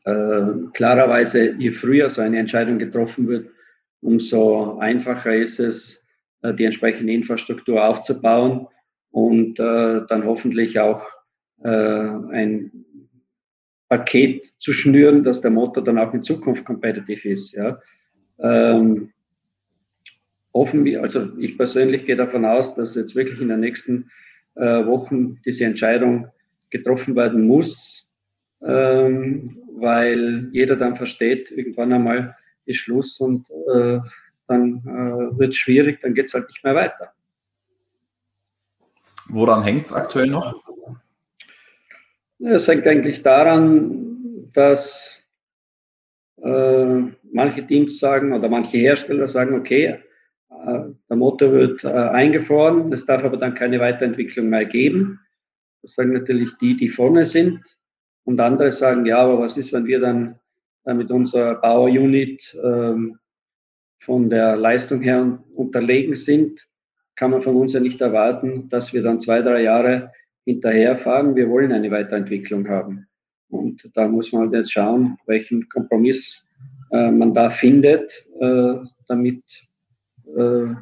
äh, 0.04 0.42
klarerweise, 0.72 1.52
je 1.58 1.72
früher 1.72 2.08
so 2.08 2.22
eine 2.22 2.38
Entscheidung 2.38 2.78
getroffen 2.78 3.28
wird, 3.28 3.50
umso 4.00 4.78
einfacher 4.78 5.34
ist 5.34 5.58
es, 5.58 6.04
äh, 6.42 6.54
die 6.54 6.64
entsprechende 6.64 7.12
Infrastruktur 7.12 7.84
aufzubauen 7.84 8.68
und 9.10 9.58
äh, 9.58 10.02
dann 10.08 10.24
hoffentlich 10.24 10.78
auch 10.78 11.02
äh, 11.62 11.68
ein 11.68 12.84
Paket 13.88 14.52
zu 14.58 14.72
schnüren, 14.72 15.24
dass 15.24 15.40
der 15.40 15.50
Motor 15.50 15.84
dann 15.84 15.98
auch 15.98 16.12
in 16.12 16.22
Zukunft 16.22 16.64
kompetitiv 16.64 17.24
ist. 17.24 17.52
Ja. 17.52 17.80
Ähm, 18.38 19.12
hoffen 20.52 20.84
wir, 20.84 21.02
also 21.02 21.36
ich 21.38 21.56
persönlich 21.56 22.06
gehe 22.06 22.16
davon 22.16 22.44
aus, 22.44 22.74
dass 22.74 22.94
jetzt 22.94 23.14
wirklich 23.14 23.40
in 23.40 23.48
den 23.48 23.60
nächsten 23.60 24.10
äh, 24.54 24.86
Wochen 24.86 25.40
diese 25.44 25.64
Entscheidung 25.64 26.28
getroffen 26.70 27.14
werden 27.14 27.46
muss, 27.46 28.10
ähm, 28.62 29.62
weil 29.76 30.48
jeder 30.52 30.76
dann 30.76 30.96
versteht, 30.96 31.50
irgendwann 31.50 31.92
einmal, 31.92 32.36
ist 32.66 32.78
Schluss 32.78 33.18
und 33.20 33.48
äh, 33.50 34.00
dann 34.48 34.78
äh, 34.84 35.38
wird 35.38 35.50
es 35.50 35.56
schwierig, 35.56 36.00
dann 36.00 36.14
geht 36.14 36.26
es 36.26 36.34
halt 36.34 36.48
nicht 36.48 36.62
mehr 36.62 36.74
weiter. 36.74 37.12
Woran 39.28 39.64
hängt 39.64 39.86
es 39.86 39.92
aktuell 39.92 40.28
noch? 40.28 40.62
Es 42.38 42.68
hängt 42.68 42.86
eigentlich 42.86 43.22
daran, 43.22 44.50
dass 44.52 45.18
äh, 46.42 47.02
manche 47.32 47.66
Teams 47.66 47.98
sagen 47.98 48.32
oder 48.32 48.48
manche 48.48 48.76
Hersteller 48.76 49.26
sagen, 49.26 49.58
okay, 49.58 49.98
äh, 50.50 50.80
der 51.08 51.16
Motor 51.16 51.52
wird 51.52 51.82
äh, 51.84 51.88
eingefroren, 51.88 52.92
es 52.92 53.06
darf 53.06 53.24
aber 53.24 53.36
dann 53.36 53.54
keine 53.54 53.80
Weiterentwicklung 53.80 54.48
mehr 54.48 54.64
geben. 54.64 55.20
Das 55.82 55.94
sagen 55.94 56.12
natürlich 56.12 56.50
die, 56.60 56.76
die 56.76 56.88
vorne 56.88 57.24
sind. 57.24 57.60
Und 58.24 58.40
andere 58.40 58.72
sagen, 58.72 59.06
ja, 59.06 59.18
aber 59.18 59.38
was 59.38 59.56
ist, 59.56 59.72
wenn 59.72 59.86
wir 59.86 60.00
dann 60.00 60.38
mit 60.94 61.10
unserer 61.10 61.56
Power 61.56 61.88
Unit 61.88 62.56
ähm, 62.62 63.18
von 64.00 64.30
der 64.30 64.56
Leistung 64.56 65.00
her 65.00 65.38
unterlegen 65.54 66.14
sind, 66.14 66.66
kann 67.16 67.30
man 67.30 67.42
von 67.42 67.56
uns 67.56 67.72
ja 67.72 67.80
nicht 67.80 68.00
erwarten, 68.00 68.68
dass 68.68 68.92
wir 68.92 69.02
dann 69.02 69.20
zwei, 69.20 69.42
drei 69.42 69.62
Jahre 69.62 70.12
hinterherfahren. 70.44 71.34
Wir 71.34 71.48
wollen 71.48 71.72
eine 71.72 71.90
Weiterentwicklung 71.90 72.68
haben. 72.68 73.06
Und 73.48 73.90
da 73.94 74.06
muss 74.06 74.32
man 74.32 74.42
halt 74.42 74.52
jetzt 74.52 74.72
schauen, 74.72 75.18
welchen 75.26 75.68
Kompromiss 75.68 76.44
äh, 76.90 77.10
man 77.10 77.34
da 77.34 77.50
findet, 77.50 78.10
äh, 78.40 78.74
damit 79.08 79.42
äh, 80.36 80.74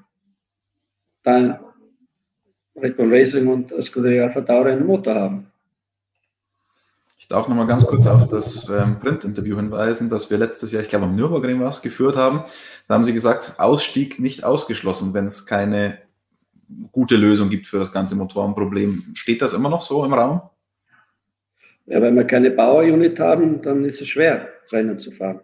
da 1.23 1.61
Red 2.77 2.97
Bull 2.97 3.15
Racing 3.15 3.47
und 3.47 3.73
Scuderia 3.83 4.29
Tauri 4.29 4.73
einen 4.73 4.87
Motor 4.87 5.15
haben. 5.15 5.47
Ich 7.25 7.29
darf 7.29 7.49
noch 7.49 7.57
mal 7.57 7.67
ganz 7.67 7.87
kurz 7.87 8.07
auf 8.07 8.29
das 8.29 8.69
ähm, 8.69 9.01
Print-Interview 9.01 9.57
hinweisen, 9.57 10.11
das 10.11 10.29
wir 10.31 10.37
letztes 10.37 10.73
Jahr, 10.73 10.83
ich 10.83 10.91
glaube 10.91 11.07
am 11.07 11.17
Nürburgring 11.17 11.59
was, 11.59 11.81
geführt 11.81 12.17
haben. 12.17 12.43
Da 12.87 12.93
haben 12.93 13.05
Sie 13.05 13.15
gesagt, 13.15 13.55
Ausstieg 13.57 14.21
nicht 14.21 14.45
ausgeschlossen, 14.45 15.15
wenn 15.15 15.25
es 15.25 15.47
keine 15.47 15.97
gute 16.93 17.17
Lösung 17.17 17.49
gibt 17.49 17.67
für 17.67 17.79
das 17.79 17.93
ganze 17.93 18.15
Motorenproblem. 18.15 19.13
Steht 19.15 19.41
das 19.41 19.55
immer 19.55 19.71
noch 19.71 19.81
so 19.81 20.05
im 20.05 20.13
Raum? 20.13 20.43
Ja, 21.87 22.03
wenn 22.03 22.15
wir 22.15 22.25
keine 22.25 22.51
Power-Unit 22.51 23.19
haben, 23.19 23.63
dann 23.63 23.87
ist 23.87 24.03
es 24.03 24.09
schwer, 24.09 24.47
Rennen 24.71 24.99
zu 24.99 25.11
fahren. 25.11 25.41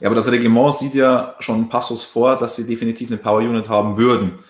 Ja, 0.00 0.08
aber 0.08 0.16
das 0.16 0.28
Reglement 0.28 0.74
sieht 0.74 0.94
ja 0.94 1.36
schon 1.38 1.68
Passus 1.68 2.02
vor, 2.02 2.36
dass 2.36 2.56
sie 2.56 2.66
definitiv 2.66 3.10
eine 3.10 3.18
Power-Unit 3.18 3.68
haben 3.68 3.96
würden, 3.96 4.40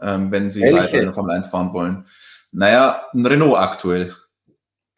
ähm, 0.00 0.30
wenn 0.30 0.48
sie 0.48 0.62
Welche? 0.62 0.76
weiter 0.76 0.98
in 1.00 1.06
der 1.06 1.12
Formel 1.12 1.34
1 1.34 1.48
fahren 1.48 1.72
wollen. 1.72 2.06
Naja, 2.52 3.02
ein 3.12 3.26
Renault 3.26 3.58
aktuell. 3.58 4.14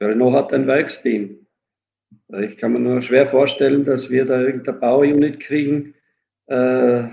Renault 0.01 0.35
hat 0.35 0.53
ein 0.53 0.67
Werksteam. 0.67 1.47
Ich 2.41 2.57
kann 2.57 2.73
mir 2.73 2.81
nur 2.81 3.03
schwer 3.03 3.29
vorstellen, 3.29 3.85
dass 3.85 4.11
wir 4.11 4.25
da 4.25 4.41
irgendeine 4.41 4.79
Power-Unit 4.79 5.41
kriegen, 5.41 5.95
äh, 6.47 7.05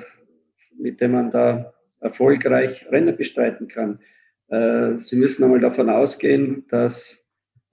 mit 0.77 1.01
dem 1.01 1.11
man 1.11 1.31
da 1.31 1.73
erfolgreich 1.99 2.85
Rennen 2.89 3.15
bestreiten 3.15 3.67
kann. 3.67 3.99
Äh, 4.47 4.99
Sie 4.99 5.15
müssen 5.15 5.43
einmal 5.43 5.59
davon 5.59 5.89
ausgehen, 5.89 6.65
dass 6.69 7.23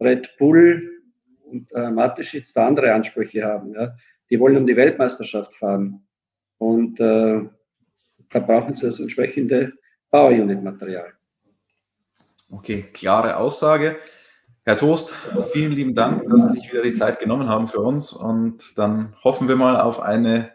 Red 0.00 0.36
Bull 0.38 1.02
und 1.44 1.70
äh, 1.72 1.90
Mateschitz 1.90 2.52
da 2.52 2.66
andere 2.66 2.92
Ansprüche 2.92 3.44
haben. 3.44 3.74
Die 4.30 4.40
wollen 4.40 4.56
um 4.56 4.66
die 4.66 4.76
Weltmeisterschaft 4.76 5.54
fahren. 5.56 6.06
Und 6.58 6.98
äh, 6.98 7.42
da 8.30 8.38
brauchen 8.40 8.74
sie 8.74 8.86
das 8.86 8.98
entsprechende 8.98 9.72
Power-Unit-Material. 10.10 11.12
Okay, 12.50 12.86
klare 12.92 13.36
Aussage. 13.36 13.96
Herr 14.66 14.78
Toast, 14.78 15.14
vielen 15.52 15.72
lieben 15.72 15.94
Dank, 15.94 16.26
dass 16.26 16.42
Sie 16.42 16.58
sich 16.58 16.72
wieder 16.72 16.82
die 16.82 16.92
Zeit 16.92 17.20
genommen 17.20 17.50
haben 17.50 17.68
für 17.68 17.80
uns. 17.80 18.14
Und 18.14 18.78
dann 18.78 19.14
hoffen 19.22 19.46
wir 19.46 19.56
mal 19.56 19.78
auf 19.78 20.00
eine 20.00 20.52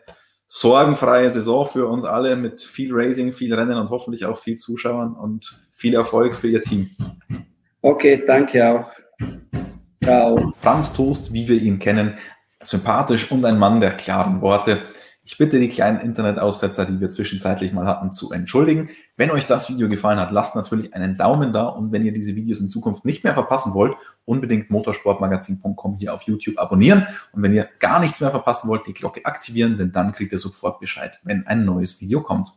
sorgenfreie 0.47 1.29
Saison 1.29 1.67
für 1.67 1.85
uns 1.85 2.05
alle 2.05 2.35
mit 2.35 2.59
viel 2.59 2.89
Racing, 2.91 3.33
viel 3.33 3.53
Rennen 3.53 3.77
und 3.77 3.91
hoffentlich 3.91 4.25
auch 4.25 4.39
viel 4.39 4.55
Zuschauern 4.55 5.13
und 5.13 5.69
viel 5.71 5.93
Erfolg 5.93 6.35
für 6.35 6.47
Ihr 6.47 6.63
Team. 6.63 6.89
Okay, 7.83 8.23
danke 8.25 8.67
auch. 8.67 8.91
Ciao. 10.03 10.53
Franz 10.59 10.91
Toast, 10.95 11.31
wie 11.31 11.47
wir 11.47 11.61
ihn 11.61 11.77
kennen, 11.77 12.17
sympathisch 12.61 13.31
und 13.31 13.45
ein 13.45 13.59
Mann 13.59 13.79
der 13.79 13.91
klaren 13.91 14.41
Worte. 14.41 14.81
Ich 15.31 15.37
bitte 15.37 15.59
die 15.59 15.69
kleinen 15.69 15.99
Internetaussetzer, 15.99 16.85
die 16.85 16.99
wir 16.99 17.11
zwischenzeitlich 17.11 17.71
mal 17.71 17.85
hatten, 17.85 18.11
zu 18.11 18.31
entschuldigen. 18.31 18.89
Wenn 19.15 19.29
euch 19.29 19.45
das 19.45 19.69
Video 19.69 19.87
gefallen 19.87 20.17
hat, 20.19 20.31
lasst 20.31 20.55
natürlich 20.55 20.95
einen 20.95 21.17
Daumen 21.17 21.53
da 21.53 21.67
und 21.67 21.91
wenn 21.91 22.03
ihr 22.03 22.11
diese 22.11 22.35
Videos 22.35 22.59
in 22.61 22.67
Zukunft 22.67 23.05
nicht 23.05 23.23
mehr 23.23 23.35
verpassen 23.35 23.75
wollt, 23.75 23.95
unbedingt 24.25 24.71
motorsportmagazin.com 24.71 25.97
hier 25.97 26.15
auf 26.15 26.23
YouTube 26.23 26.57
abonnieren 26.57 27.05
und 27.31 27.43
wenn 27.43 27.53
ihr 27.53 27.69
gar 27.77 27.99
nichts 27.99 28.21
mehr 28.21 28.31
verpassen 28.31 28.69
wollt, 28.69 28.87
die 28.87 28.93
Glocke 28.93 29.23
aktivieren, 29.23 29.77
denn 29.77 29.91
dann 29.91 30.13
kriegt 30.13 30.31
ihr 30.31 30.39
sofort 30.39 30.79
Bescheid, 30.79 31.19
wenn 31.21 31.45
ein 31.45 31.63
neues 31.63 32.01
Video 32.01 32.23
kommt. 32.23 32.51